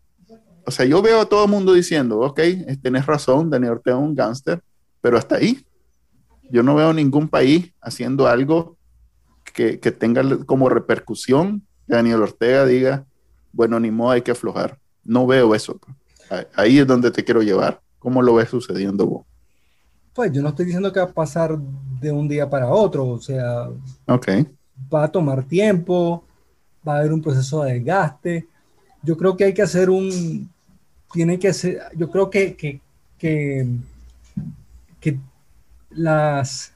[0.66, 2.40] o sea, yo veo a todo el mundo diciendo, ok,
[2.82, 4.62] tenés razón, Daniel Ortega es un gángster,
[5.02, 5.66] pero hasta ahí.
[6.50, 8.78] Yo no veo ningún país haciendo algo
[9.54, 13.06] que, que tenga como repercusión Daniel Ortega diga,
[13.52, 14.80] bueno, ni modo, hay que aflojar.
[15.04, 15.80] No veo eso.
[16.56, 17.82] Ahí es donde te quiero llevar.
[18.00, 19.26] ¿Cómo lo ves sucediendo vos?
[20.14, 23.20] Pues yo no estoy diciendo que va a pasar de un día para otro, o
[23.20, 23.68] sea,
[24.06, 24.46] okay.
[24.94, 26.24] va a tomar tiempo,
[26.88, 28.48] va a haber un proceso de desgaste.
[29.04, 30.50] Yo creo que hay que hacer un,
[31.14, 32.82] tiene que ser, yo creo que, que,
[33.18, 33.68] que,
[35.00, 35.20] que
[35.92, 36.74] las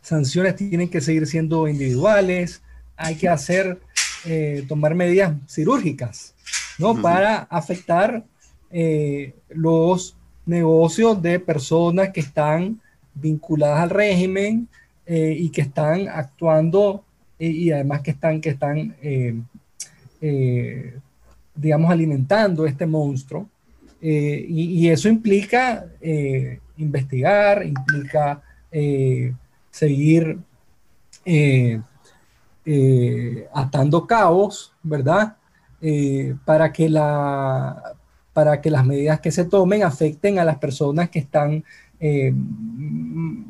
[0.00, 2.62] sanciones tienen que seguir siendo individuales,
[2.96, 3.80] hay que hacer
[4.24, 6.34] eh, tomar medidas cirúrgicas,
[6.78, 7.00] ¿no?
[7.00, 8.24] Para afectar
[8.70, 12.80] eh, los negocios de personas que están
[13.14, 14.68] vinculadas al régimen
[15.06, 17.04] eh, y que están actuando
[17.38, 18.96] y además que están, que están
[21.56, 23.48] digamos, alimentando este monstruo.
[24.00, 25.86] Y, y, eso implica
[26.76, 28.40] investigar, implica
[29.70, 30.38] seguir
[32.68, 35.36] eh, atando cabos, ¿verdad?
[35.80, 37.94] Eh, para, que la,
[38.32, 41.62] para que las medidas que se tomen afecten a las personas que están,
[42.00, 42.34] eh,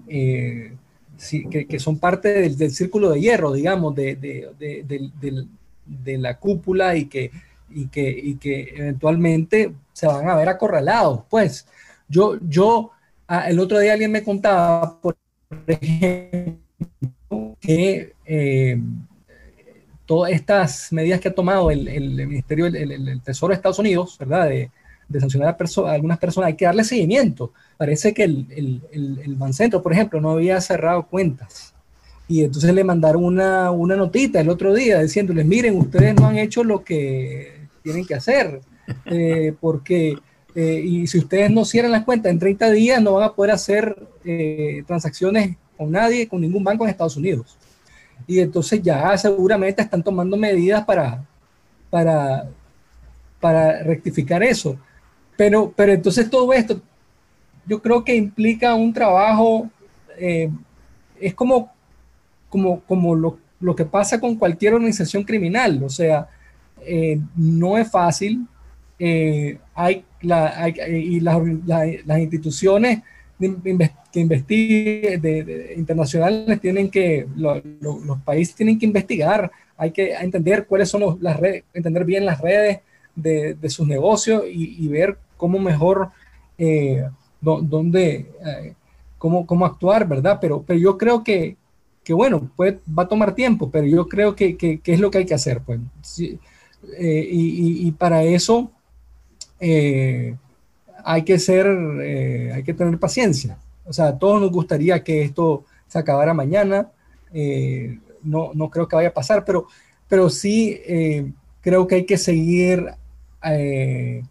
[0.06, 7.30] que, son parte del, círculo de hierro, digamos, de, de, la cúpula y que,
[7.76, 11.20] y, que, y que eventualmente se van a ver acorralados.
[11.28, 11.66] Pues
[12.08, 12.90] yo, yo,
[13.28, 15.16] ah, el otro día alguien me contaba, por
[15.66, 16.56] ejemplo,
[17.60, 18.80] que eh,
[20.06, 21.84] todas estas medidas que ha tomado el,
[22.26, 24.48] Ministerio, el, Tesoro de Estados Unidos, ¿verdad?
[24.48, 24.70] De,
[25.20, 27.52] sancionar a, algunas personas, hay que darle seguimiento.
[27.76, 31.74] Parece que el, el, Bancentro, por ejemplo, no había cerrado cuentas.
[32.26, 36.38] Y entonces le mandaron una, una notita el otro día diciéndoles, miren, ustedes no han
[36.38, 37.55] hecho lo que
[37.86, 38.60] tienen que hacer,
[39.04, 40.18] eh, porque,
[40.56, 43.52] eh, y si ustedes no cierran las cuentas en 30 días, no van a poder
[43.52, 43.96] hacer
[44.88, 47.56] transacciones con nadie, con ningún banco en Estados Unidos.
[48.26, 51.24] Y entonces ya seguramente están tomando medidas para,
[51.88, 52.48] para,
[53.38, 54.76] para rectificar eso.
[55.36, 56.80] Pero, pero entonces todo esto,
[57.66, 59.70] yo creo que implica un trabajo,
[60.18, 60.50] eh,
[61.20, 61.72] es como,
[62.48, 66.28] como, como lo, lo, que pasa con cualquier organización criminal, o sea,
[66.86, 68.46] eh, no es fácil,
[68.98, 73.02] eh, hay, la, y las, las instituciones
[73.38, 80.88] que investigue, de, internacionales tienen que, los países tienen que investigar, hay que entender cuáles
[80.88, 82.80] son las redes, entender bien las redes
[83.14, 86.10] de, de sus negocios y, ver cómo mejor,
[86.56, 87.04] eh,
[87.40, 88.74] dónde, eh,
[89.18, 90.38] cómo, cómo, actuar, ¿verdad?
[90.40, 91.56] Pero, pero yo creo que,
[92.02, 95.10] que bueno, pues va a tomar tiempo, pero yo creo que, que, que es lo
[95.10, 95.78] que hay que hacer, pues.
[96.98, 98.70] Eh, y, y, para eso,
[99.60, 100.36] eh,
[101.04, 103.58] hay que ser, eh, hay que tener paciencia.
[103.84, 106.90] O sea, a todos nos gustaría que esto se acabara mañana.
[108.22, 109.66] No, no creo que vaya a pasar, pero,
[110.08, 110.80] pero sí
[111.60, 112.86] creo que hay que seguir,
[113.42, 114.22] hay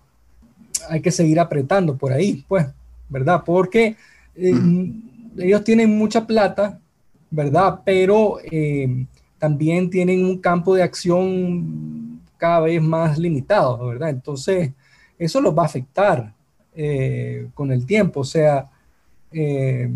[1.02, 2.66] que seguir apretando por ahí, pues,
[3.08, 3.44] ¿verdad?
[3.46, 3.96] Porque
[4.36, 6.80] ellos tienen mucha plata,
[7.30, 7.82] ¿verdad?
[7.86, 8.40] Pero
[9.38, 12.05] también tienen un campo de acción
[12.38, 14.10] cada vez más limitado, ¿verdad?
[14.10, 14.72] Entonces,
[15.18, 16.36] eso los va a afectar.
[16.78, 18.70] Eh, con el tiempo, o sea,
[19.32, 19.90] eh,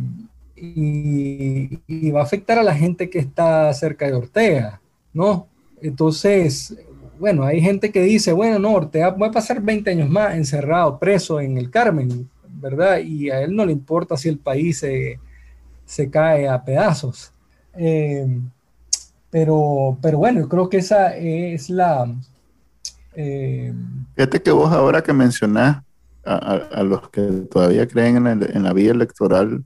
[0.56, 4.82] y, va a afectar a la gente que está cerca de Ortega,
[5.14, 5.48] ¿no?
[5.82, 6.78] Entonces,
[7.20, 10.98] bueno, hay gente que dice, bueno, no, Ortega va a pasar 20 años más encerrado,
[11.00, 13.00] preso en el Carmen, ¿verdad?
[13.00, 15.20] Y a él no le importa si el país se,
[15.84, 17.34] se cae a pedazos.
[17.76, 18.26] Eh,
[19.30, 22.14] pero, pero bueno, yo creo que esa es la...
[24.16, 25.84] Fíjate que vos ahora que mencionás
[26.24, 27.22] a, los que
[27.52, 29.64] todavía creen en, la vía electoral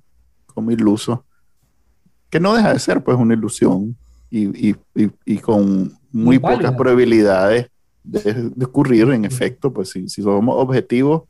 [0.48, 1.26] como iluso,
[2.30, 3.96] que no deja de ser pues una ilusión
[4.30, 4.74] y,
[5.42, 7.70] con muy, pocas probabilidades
[8.04, 11.24] de, ocurrir, en efecto, pues si, si somos objetivos,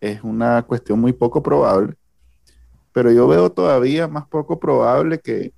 [0.00, 1.94] es una cuestión muy poco probable,
[2.92, 5.52] pero yo veo todavía más poco probable que,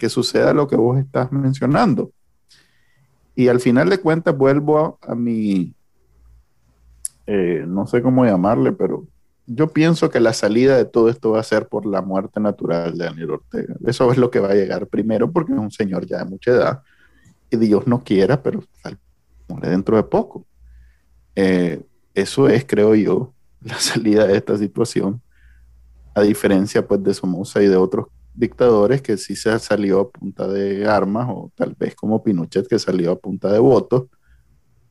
[0.00, 2.10] que suceda lo que vos estás mencionando.
[3.36, 5.72] Y al final de cuentas vuelvo a, mi,
[7.26, 9.06] eh, no sé cómo llamarle, pero
[9.46, 12.98] yo pienso que la salida de todo esto va a ser por la muerte natural
[12.98, 13.76] de Daniel Ortega.
[13.86, 16.50] Eso es lo que va a llegar primero porque es un señor ya de mucha
[16.50, 16.82] edad
[17.50, 18.64] y Dios no quiera, pero
[19.48, 20.46] muere dentro de poco.
[21.36, 21.82] Eh,
[22.14, 25.20] eso es, creo yo, la salida de esta situación,
[26.14, 30.48] a diferencia pues de Somoza y de otros dictadores que sí se salió a punta
[30.48, 34.04] de armas, o tal vez como Pinochet que salió a punta de votos,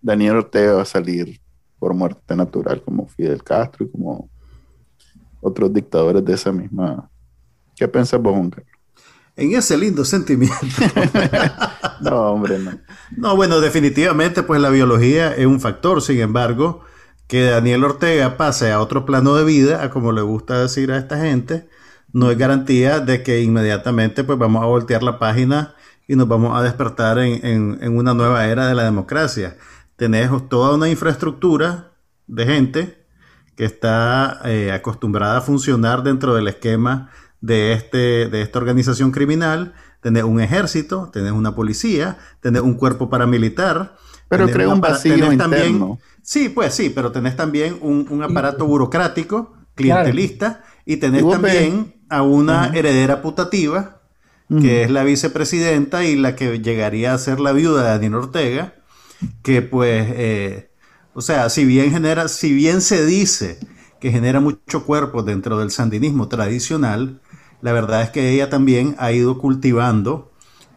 [0.02, 1.40] Daniel Ortega va a salir
[1.78, 4.30] por muerte natural como Fidel Castro y como
[5.42, 7.10] otros dictadores de esa misma.
[7.76, 8.74] ¿Qué piensas vos, Juan Carlos?
[9.36, 10.58] En ese lindo sentimiento.
[12.02, 12.72] no, hombre, no.
[13.16, 16.82] No, bueno, definitivamente, pues la biología es un factor, sin embargo,
[17.28, 20.98] que Daniel Ortega pase a otro plano de vida, a como le gusta decir a
[20.98, 21.70] esta gente,
[22.14, 25.76] no es garantía de que inmediatamente pues vamos a voltear la página
[26.08, 29.58] y nos vamos a despertar en, una nueva era de la democracia.
[29.96, 31.92] Tenés toda una infraestructura
[32.26, 33.06] de gente
[33.56, 39.74] que está eh, acostumbrada a funcionar dentro del esquema de, este, de esta organización criminal.
[40.02, 43.98] Tenés un ejército, tenés una policía, tenés un cuerpo paramilitar.
[44.30, 45.38] Pero crea un vacío interno.
[45.38, 52.24] También, sí, pues sí, pero tenés también un, aparato burocrático, clientelista, y tenés también a
[52.24, 54.02] una heredera putativa,
[54.60, 58.74] que es la vicepresidenta y la que llegaría a ser la viuda de Daniel Ortega,
[59.44, 60.72] que pues, eh,
[61.14, 63.60] o sea, si bien genera, si bien se dice
[64.00, 67.22] que genera mucho cuerpo dentro del sandinismo tradicional,
[67.62, 70.32] la verdad es que ella también ha ido cultivando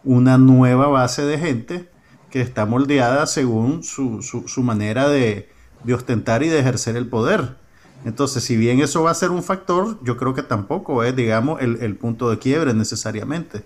[0.05, 1.89] una nueva base de gente
[2.31, 5.49] que está moldeada según su, su, manera de,
[5.85, 7.62] de ostentar y de ejercer el poder.
[8.05, 11.61] Entonces, si bien eso va a ser un factor, yo creo que tampoco es, digamos,
[11.61, 13.62] el, punto de quiebre necesariamente.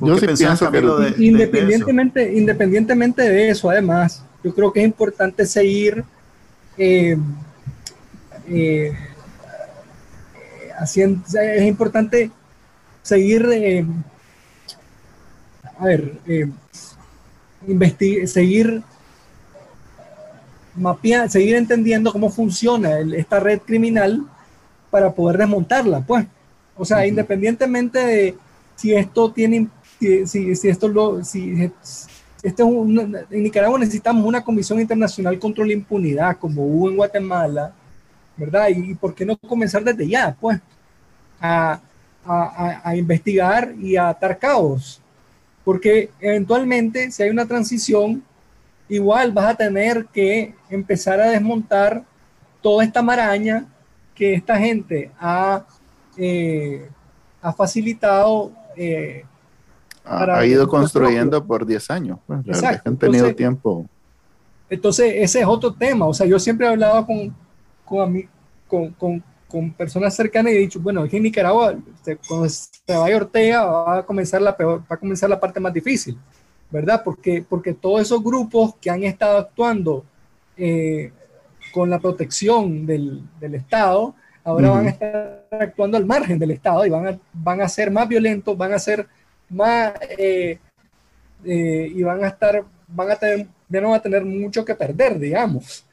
[0.00, 6.04] Yo sí pienso que independientemente, independientemente de eso, además, yo creo que es importante seguir
[6.76, 7.16] eh,
[8.48, 8.92] eh,
[10.78, 12.30] haciendo, es importante
[13.02, 13.86] seguir, eh,
[15.78, 16.18] a ver,
[18.26, 18.82] seguir
[20.74, 24.26] mapear, seguir entendiendo cómo funciona esta red criminal
[24.90, 26.26] para poder desmontarla, pues.
[26.76, 28.36] O sea, independientemente de
[28.76, 29.68] si esto tiene,
[29.98, 31.70] si, si, esto lo, si,
[32.42, 37.72] este en Nicaragua necesitamos una comisión internacional contra la impunidad, como hubo en Guatemala,
[38.36, 38.68] ¿verdad?
[38.68, 40.60] Y, por qué no comenzar desde ya, pues,
[41.40, 41.80] a,
[42.24, 45.00] a, a investigar y a atar caos.
[45.64, 48.22] Porque eventualmente, si hay una transición,
[48.92, 52.04] igual vas a tener que empezar a desmontar
[52.60, 53.66] toda esta maraña
[54.14, 55.64] que esta gente ha,
[56.18, 56.88] eh,
[57.40, 58.52] ha facilitado.
[58.76, 59.24] Eh,
[60.04, 62.18] ha, ido construyendo por 10 años.
[62.26, 63.86] Pues, han tenido tiempo.
[64.68, 66.06] Entonces, ese es otro tema.
[66.06, 67.34] O sea, yo siempre he hablado con,
[67.84, 68.28] con,
[68.68, 71.76] con, con, con personas cercanas y he dicho, bueno, aquí en Nicaragua,
[72.28, 75.72] cuando se vaya Ortega, va a comenzar la peor, va a comenzar la parte más
[75.72, 76.18] difícil.
[76.72, 77.02] ¿Verdad?
[77.04, 80.04] Porque, porque todos esos grupos que han estado actuando
[80.56, 81.12] eh,
[81.72, 86.84] con la protección del, del Estado, ahora van a estar actuando al margen del Estado
[86.86, 89.06] y van a, van a ser más violentos, van a ser
[89.50, 90.58] más, eh,
[91.44, 94.74] eh, y van a estar, van a tener, ya no va a tener mucho que
[94.74, 95.84] perder, digamos.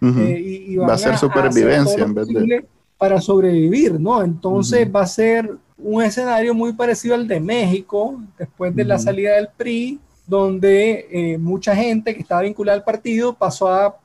[0.00, 2.66] y, va a ser supervivencia en vez de...
[2.98, 4.22] Para sobrevivir, ¿no?
[4.22, 9.36] Entonces va a ser un escenario muy parecido al de México, después de la salida
[9.36, 13.96] del PRI, donde eh, mucha gente que estaba vinculada al partido pasó a,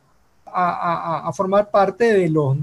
[0.46, 2.58] a, a, formar parte de los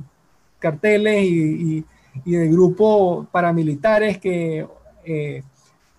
[0.59, 1.85] carteles y,
[2.25, 4.67] y, de grupos paramilitares que
[5.05, 5.43] eh,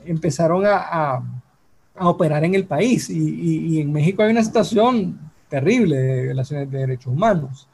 [0.06, 1.24] empezaron a,
[2.00, 3.10] operar en el país.
[3.12, 7.68] Y, en México hay una situación terrible de violaciones de derechos humanos.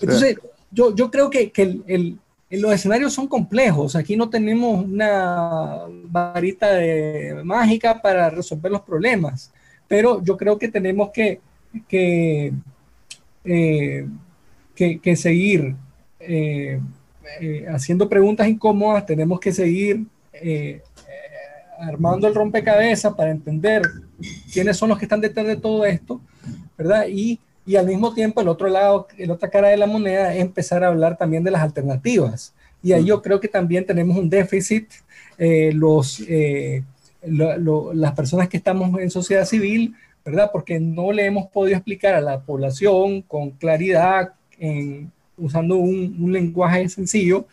[0.00, 0.38] Entonces,
[0.70, 2.18] yo, yo creo que, que el,
[2.50, 3.96] los escenarios son complejos.
[3.96, 9.52] Aquí no tenemos una varita de, mágica para resolver los problemas,
[9.88, 11.40] pero yo creo que tenemos que,
[11.88, 12.52] que,
[13.44, 14.06] eh,
[14.74, 15.74] que, seguir
[16.20, 16.80] eh,
[17.40, 20.06] eh, haciendo preguntas incómodas, tenemos que seguir
[21.80, 23.82] armando el rompecabezas para entender
[24.52, 26.20] quiénes son los que están detrás de todo esto,
[26.76, 27.06] ¿verdad?
[27.08, 30.40] Y y al mismo tiempo, el otro lado, la otra cara de la moneda es
[30.40, 32.54] empezar a hablar también de las alternativas.
[32.82, 34.88] Y ahí yo creo que también tenemos un déficit.
[35.38, 36.82] Eh, los, eh,
[37.22, 39.94] las personas que estamos en sociedad civil,
[40.24, 40.50] ¿verdad?
[40.52, 46.32] Porque no le hemos podido explicar a la población con claridad, en, usando un, un,
[46.32, 47.46] lenguaje sencillo,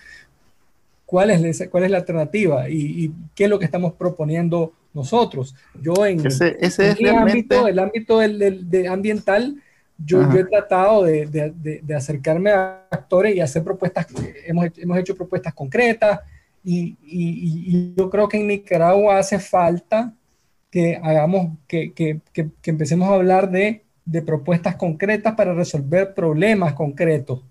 [1.05, 5.55] cuál es, cuál es la alternativa y, y, qué es lo que estamos proponiendo nosotros.
[5.81, 9.61] Yo en, ese, es el ámbito, el ámbito del, ambiental,
[9.97, 14.07] yo, he tratado de, de, acercarme a actores y hacer propuestas,
[14.45, 16.19] hemos, hemos hecho propuestas concretas
[16.63, 20.13] y, y, yo creo que en Nicaragua hace falta
[20.71, 23.83] que hagamos, que, que, que, que empecemos a hablar de,
[24.25, 27.41] propuestas concretas para resolver problemas concretos.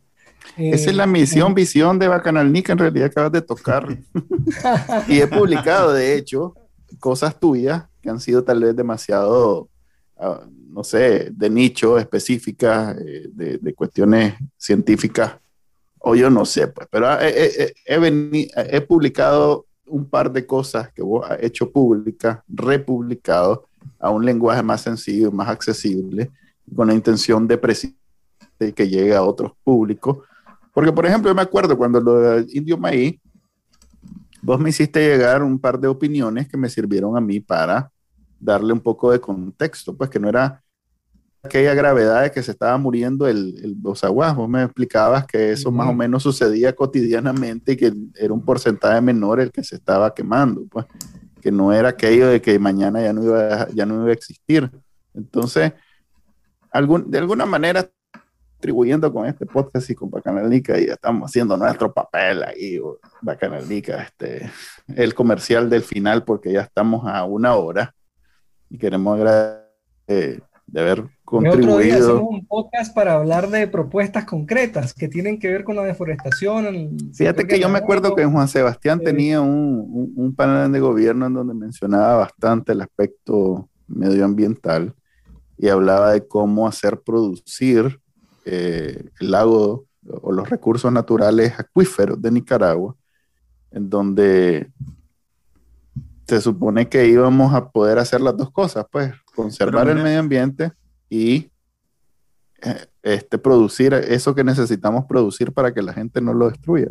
[0.57, 3.87] Esa es la eh, misión, visión de Bacanal Nica, en realidad acabas de tocar.
[5.09, 6.55] y he publicado, de hecho,
[6.99, 9.69] cosas tuyas que han sido tal vez demasiado,
[10.19, 10.41] ah,
[10.73, 15.37] no sé, de nicho, específicas, eh, de, cuestiones científicas,
[15.99, 21.31] o yo no sé, pues, pero he, he, publicado un par de cosas que vos
[21.31, 23.69] has hecho públicas, republicado
[23.99, 26.31] a un lenguaje más sencillo, más accesible,
[26.75, 27.61] con la intención de
[28.75, 30.19] que llegue a otros públicos.
[30.73, 33.21] Porque, por ejemplo, yo me acuerdo cuando lo de Indio Maíz,
[34.41, 37.91] vos me hiciste llegar un par de opiniones que me sirvieron a mí para
[38.41, 40.62] darle un poco de contexto, pues que no era
[41.43, 44.03] aquella gravedad de que se estaba muriendo el, el Vos
[44.49, 49.41] me explicabas que eso más o menos sucedía cotidianamente y que era un porcentaje menor
[49.41, 50.87] el que se estaba quemando, pues
[51.41, 54.71] que no era aquello de que mañana ya no iba, ya no iba a existir.
[55.13, 55.73] Entonces,
[56.71, 57.89] algún, de alguna manera
[58.63, 62.81] contribuyendo con este podcast y con Bacanalica y estamos haciendo nuestro papel ahí,
[63.21, 64.49] Bacanalica, este,
[64.95, 67.93] el comercial del final porque ya estamos a una hora
[68.71, 69.67] y queremos agradecer
[70.07, 71.73] eh, de haber contribuido.
[71.73, 75.77] Otro día hacemos un podcast para hablar de propuestas concretas que tienen que ver con
[75.77, 76.97] la deforestación.
[77.15, 81.33] Fíjate que yo me acuerdo que Juan Sebastián tenía un, un panel de gobierno en
[81.33, 84.95] donde mencionaba bastante el aspecto medioambiental
[85.57, 87.99] y hablaba de cómo hacer producir
[88.45, 89.87] eh, el lago
[90.21, 92.95] o los recursos naturales acuíferos de Nicaragua,
[93.71, 94.71] en donde
[96.27, 100.73] se supone que íbamos a poder hacer las dos cosas, pues conservar el medio ambiente
[101.13, 101.51] y
[102.63, 106.87] eh, este, producir eso que necesitamos producir para que la gente no lo destruya.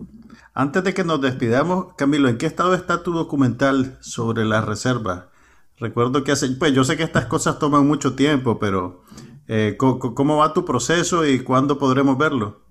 [0.54, 5.32] Antes de que nos despidamos, Camilo, ¿en qué estado está tu documental sobre la reserva?
[5.78, 9.02] Recuerdo que hace, pues yo sé que estas cosas toman mucho tiempo, pero
[9.48, 12.62] eh, ¿cómo, va tu proceso y cuándo podremos verlo?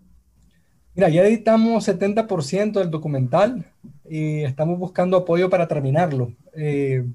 [1.01, 3.65] Mira, ya editamos 70% del documental
[4.07, 6.35] y estamos buscando apoyo para terminarlo.
[6.53, 7.07] Eh,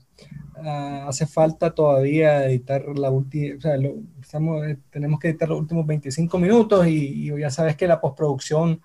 [0.56, 3.76] ah, hace falta todavía editar la última, o sea,
[4.20, 8.82] estamos, eh, tenemos que editar los últimos 25 minutos y, ya sabes que la postproducción,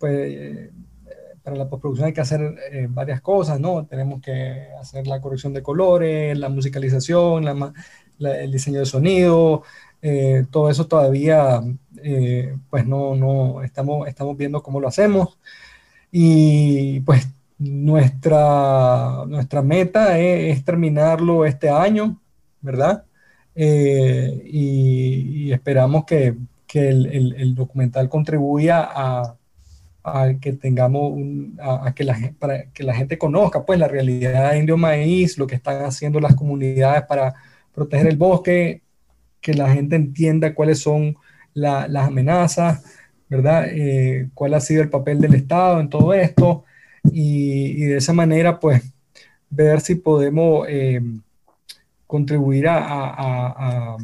[0.00, 0.72] pues
[1.44, 2.40] para la postproducción hay que hacer
[2.88, 3.86] varias cosas, ¿no?
[3.86, 7.44] Tenemos que hacer la corrección de colores, la musicalización,
[8.18, 9.62] el diseño de sonido,
[10.02, 11.60] eh, todo eso todavía,
[12.02, 15.38] eh, pues no, no, estamos, estamos viendo cómo lo hacemos.
[16.10, 17.28] Y pues
[17.58, 22.20] nuestra, nuestra meta es, terminarlo este año,
[22.60, 23.04] ¿verdad?
[23.54, 26.36] Eh, y, esperamos que,
[26.66, 29.36] que el, el, documental contribuya a,
[30.04, 34.52] a que tengamos un, a, que la, para que la gente conozca pues la realidad
[34.52, 37.34] de Indio Maíz, lo que están haciendo las comunidades para
[37.72, 38.82] proteger el bosque,
[39.40, 41.16] que la gente entienda cuáles son
[41.54, 42.84] las amenazas,
[43.28, 43.66] ¿verdad?
[43.70, 46.64] Eh, cuál ha sido el papel del Estado en todo esto
[47.04, 48.82] y, de esa manera, pues,
[49.48, 51.00] ver si podemos eh,
[52.06, 53.96] contribuir a,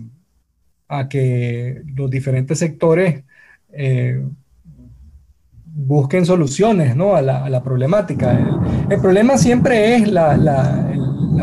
[1.10, 3.24] que los diferentes sectores
[3.72, 4.24] eh,
[5.64, 7.16] busquen soluciones ¿no?
[7.16, 8.38] a, la, problemática.
[8.88, 10.85] El, problema siempre es la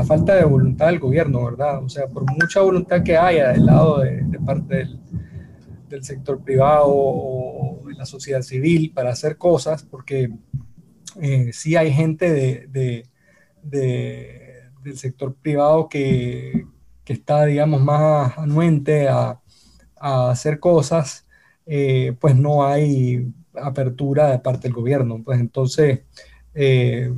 [0.04, 1.84] falta de voluntad del gobierno, ¿verdad?
[1.84, 4.88] O sea, por mucha voluntad que haya del lado de, parte
[5.90, 10.32] del, sector privado o de la sociedad civil para hacer cosas, porque
[11.22, 13.06] eh, sí hay gente de,
[13.62, 16.66] de, del sector privado que,
[17.04, 19.40] que, está, digamos, más anuente a,
[20.04, 21.28] a hacer cosas,
[21.66, 25.22] eh, pues no hay apertura de parte del gobierno.
[25.24, 26.02] Pues entonces,
[26.54, 27.14] eh,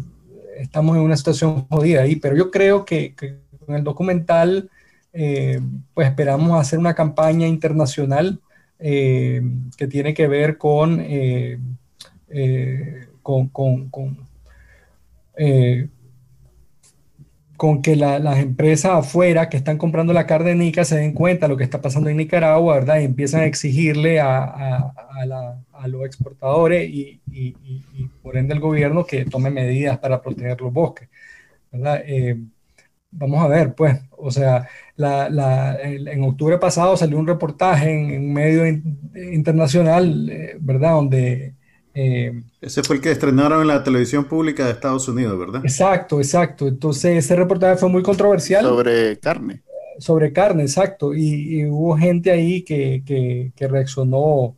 [0.58, 3.16] estamos en una situación jodida ahí, pero yo creo que,
[3.66, 4.70] con el documental,
[5.14, 5.60] eh,
[5.94, 8.40] pues esperamos hacer una campaña internacional
[8.80, 9.42] eh,
[9.78, 11.60] que tiene que ver con, eh,
[13.22, 14.18] con, con, con,
[17.58, 21.46] con que las empresas afuera que están comprando la carne de Nica se den cuenta
[21.48, 23.00] de lo que está pasando en Nicaragua, ¿verdad?
[23.00, 27.22] Y empiezan a exigirle a, a, a la, los exportadores y,
[28.22, 31.10] por ende el gobierno que tome medidas para proteger los bosques.
[32.06, 32.38] Eh,
[33.12, 34.68] vamos a ver, pues, o sea,
[34.98, 40.92] en octubre pasado salió un reportaje en, un medio internacional, eh, ¿verdad?
[40.92, 41.55] Donde
[41.98, 45.62] Eh, ese fue el que estrenaron en la televisión pública de Estados Unidos, ¿verdad?
[45.64, 46.68] Exacto, exacto.
[46.68, 48.66] Entonces ese reportaje fue muy controversial.
[48.66, 49.64] Sobre carne.
[49.98, 51.14] Sobre carne, exacto.
[51.14, 54.58] Y, hubo gente ahí que, que, reaccionó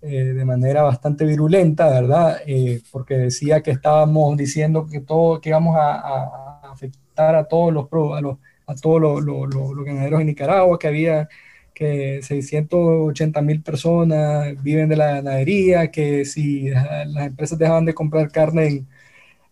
[0.00, 2.38] eh, de manera bastante virulenta, ¿verdad?
[2.46, 7.86] Eh, porque decía que estábamos diciendo que todo, que íbamos a, afectar a todos los,
[8.16, 11.28] a los, a todos los, los ganaderos en Nicaragua, que había
[11.76, 18.32] que 680 mil personas viven de la ganadería, que si las empresas dejaban de comprar
[18.32, 18.86] carne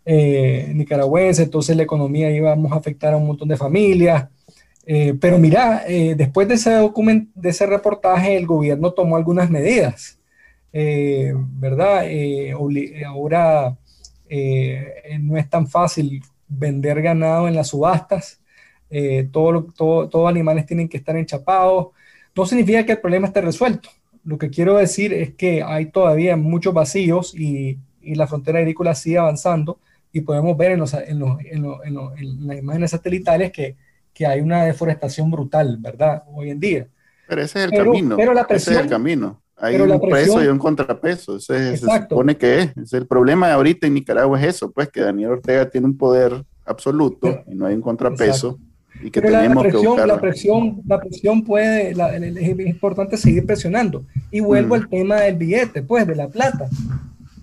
[0.06, 4.28] eh, nicaragüense, entonces la economía íbamos a afectar a un montón de familias.
[4.86, 9.50] Eh, pero mira, eh, después de ese, documento, de ese reportaje, el gobierno tomó algunas
[9.50, 10.18] medidas,
[10.72, 12.06] ¿verdad?
[13.06, 13.76] ahora
[15.20, 18.40] no es tan fácil vender ganado en las subastas.
[19.30, 21.88] todos todo, todo animales tienen que estar enchapados.
[22.36, 23.88] No significa que el problema esté resuelto.
[24.24, 29.16] Lo que quiero decir es que hay todavía muchos vacíos y, la frontera agrícola sigue
[29.16, 29.78] avanzando
[30.12, 33.76] y podemos ver en, las imágenes satelitales que,
[34.26, 36.22] hay una deforestación brutal, ¿verdad?
[36.32, 36.86] Hoy en día.
[37.26, 38.16] Pero ese es el camino.
[38.16, 39.42] Pero la presión, ese es el camino.
[39.56, 41.36] Hay un peso y un contrapeso.
[41.36, 42.92] Ese, se supone que es.
[42.92, 47.42] El problema ahorita en Nicaragua es eso, pues que Daniel Ortega tiene un poder absoluto
[47.46, 48.58] y no hay un contrapeso.
[49.02, 54.04] Y que Pero la, presión, la presión, la presión puede, es importante seguir presionando.
[54.30, 54.80] Y vuelvo mm.
[54.80, 56.68] al tema del billete, pues, de la plata.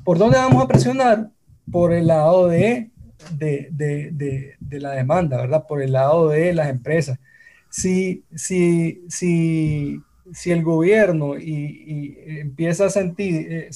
[0.04, 1.30] ¿Por dónde vamos a presionar?
[1.72, 2.90] Por el lado de,
[3.38, 5.66] de, de, de, la demanda, ¿verdad?
[5.68, 7.20] Por el lado de las empresas.
[7.70, 10.02] Si, si, si,
[10.34, 13.70] si el gobierno y, empieza a sentir, eh,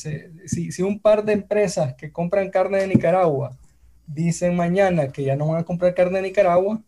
[0.45, 3.55] si, si un par de empresas que compran carne de Nicaragua
[4.07, 6.81] dicen mañana que ya no van a comprar carne de Nicaragua,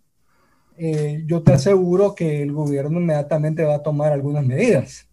[0.77, 5.07] eh, yo te aseguro que el gobierno inmediatamente va a tomar algunas medidas,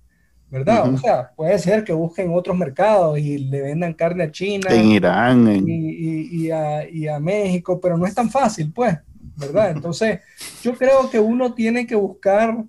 [0.51, 0.93] ¿verdad?
[0.93, 4.69] O sea, puede ser que busquen otros mercados y le vendan carne a China.
[4.71, 5.65] En Irán.
[5.67, 8.99] Y, a, México, pero no es tan fácil, pues,
[9.37, 9.71] ¿verdad?
[9.75, 10.21] Entonces,
[10.63, 12.63] yo creo que uno tiene que buscar,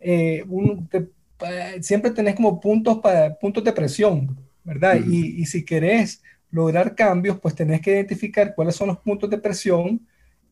[0.00, 0.44] eh,
[1.80, 4.98] siempre tenés como puntos, para, puntos de presión, ¿verdad?
[5.06, 9.38] y, y si querés lograr cambios, pues tenés que identificar cuáles son los puntos de
[9.38, 10.00] presión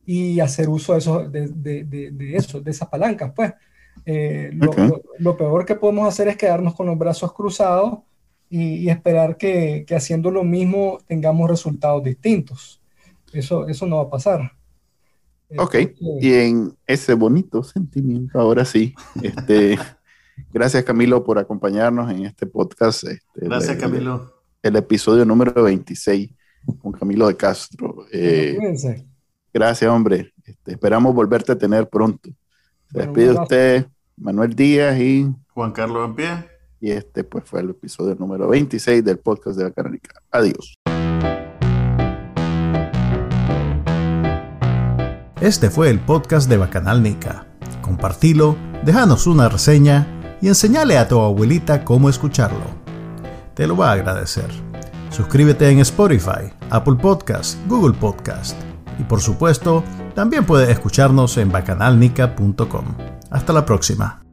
[0.05, 3.53] y hacer uso de, eso, de, de, de, eso, de esas palancas, pues.
[4.05, 4.51] Eh,
[5.19, 7.99] lo, peor que podemos hacer es quedarnos con los brazos cruzados
[8.49, 12.81] y, esperar que, que, haciendo lo mismo tengamos resultados distintos.
[13.33, 14.51] Eso, eso no va a pasar.
[15.57, 15.75] Ok,
[16.19, 19.77] y en ese bonito sentimiento, ahora sí, este,
[20.53, 23.03] gracias Camilo por acompañarnos en este podcast.
[23.03, 24.33] Este, gracias Camilo.
[24.61, 26.29] El, episodio número 26
[26.81, 28.05] con Camilo de Castro.
[28.11, 28.57] Eh,
[29.55, 30.33] Gracias, hombre.
[30.43, 32.29] Este, esperamos volverte a tener pronto.
[32.91, 33.87] Se despide usted,
[34.17, 36.27] Manuel Díaz y Juan Carlos Ampie.
[36.81, 40.21] Y este pues fue el episodio número 26 del podcast de la Canánica.
[40.29, 40.75] Adiós.
[45.39, 47.47] Este fue el podcast de Bacanal Nica.
[47.81, 52.65] Compartilo, déjanos una reseña y enseñale a tu abuelita cómo escucharlo.
[53.53, 54.49] Te lo va a agradecer.
[55.11, 58.57] Suscríbete en Spotify, Apple Podcast, Google Podcast
[58.99, 62.85] y por supuesto, también puedes escucharnos en bacanalnica.com.
[63.29, 64.24] Hasta la próxima.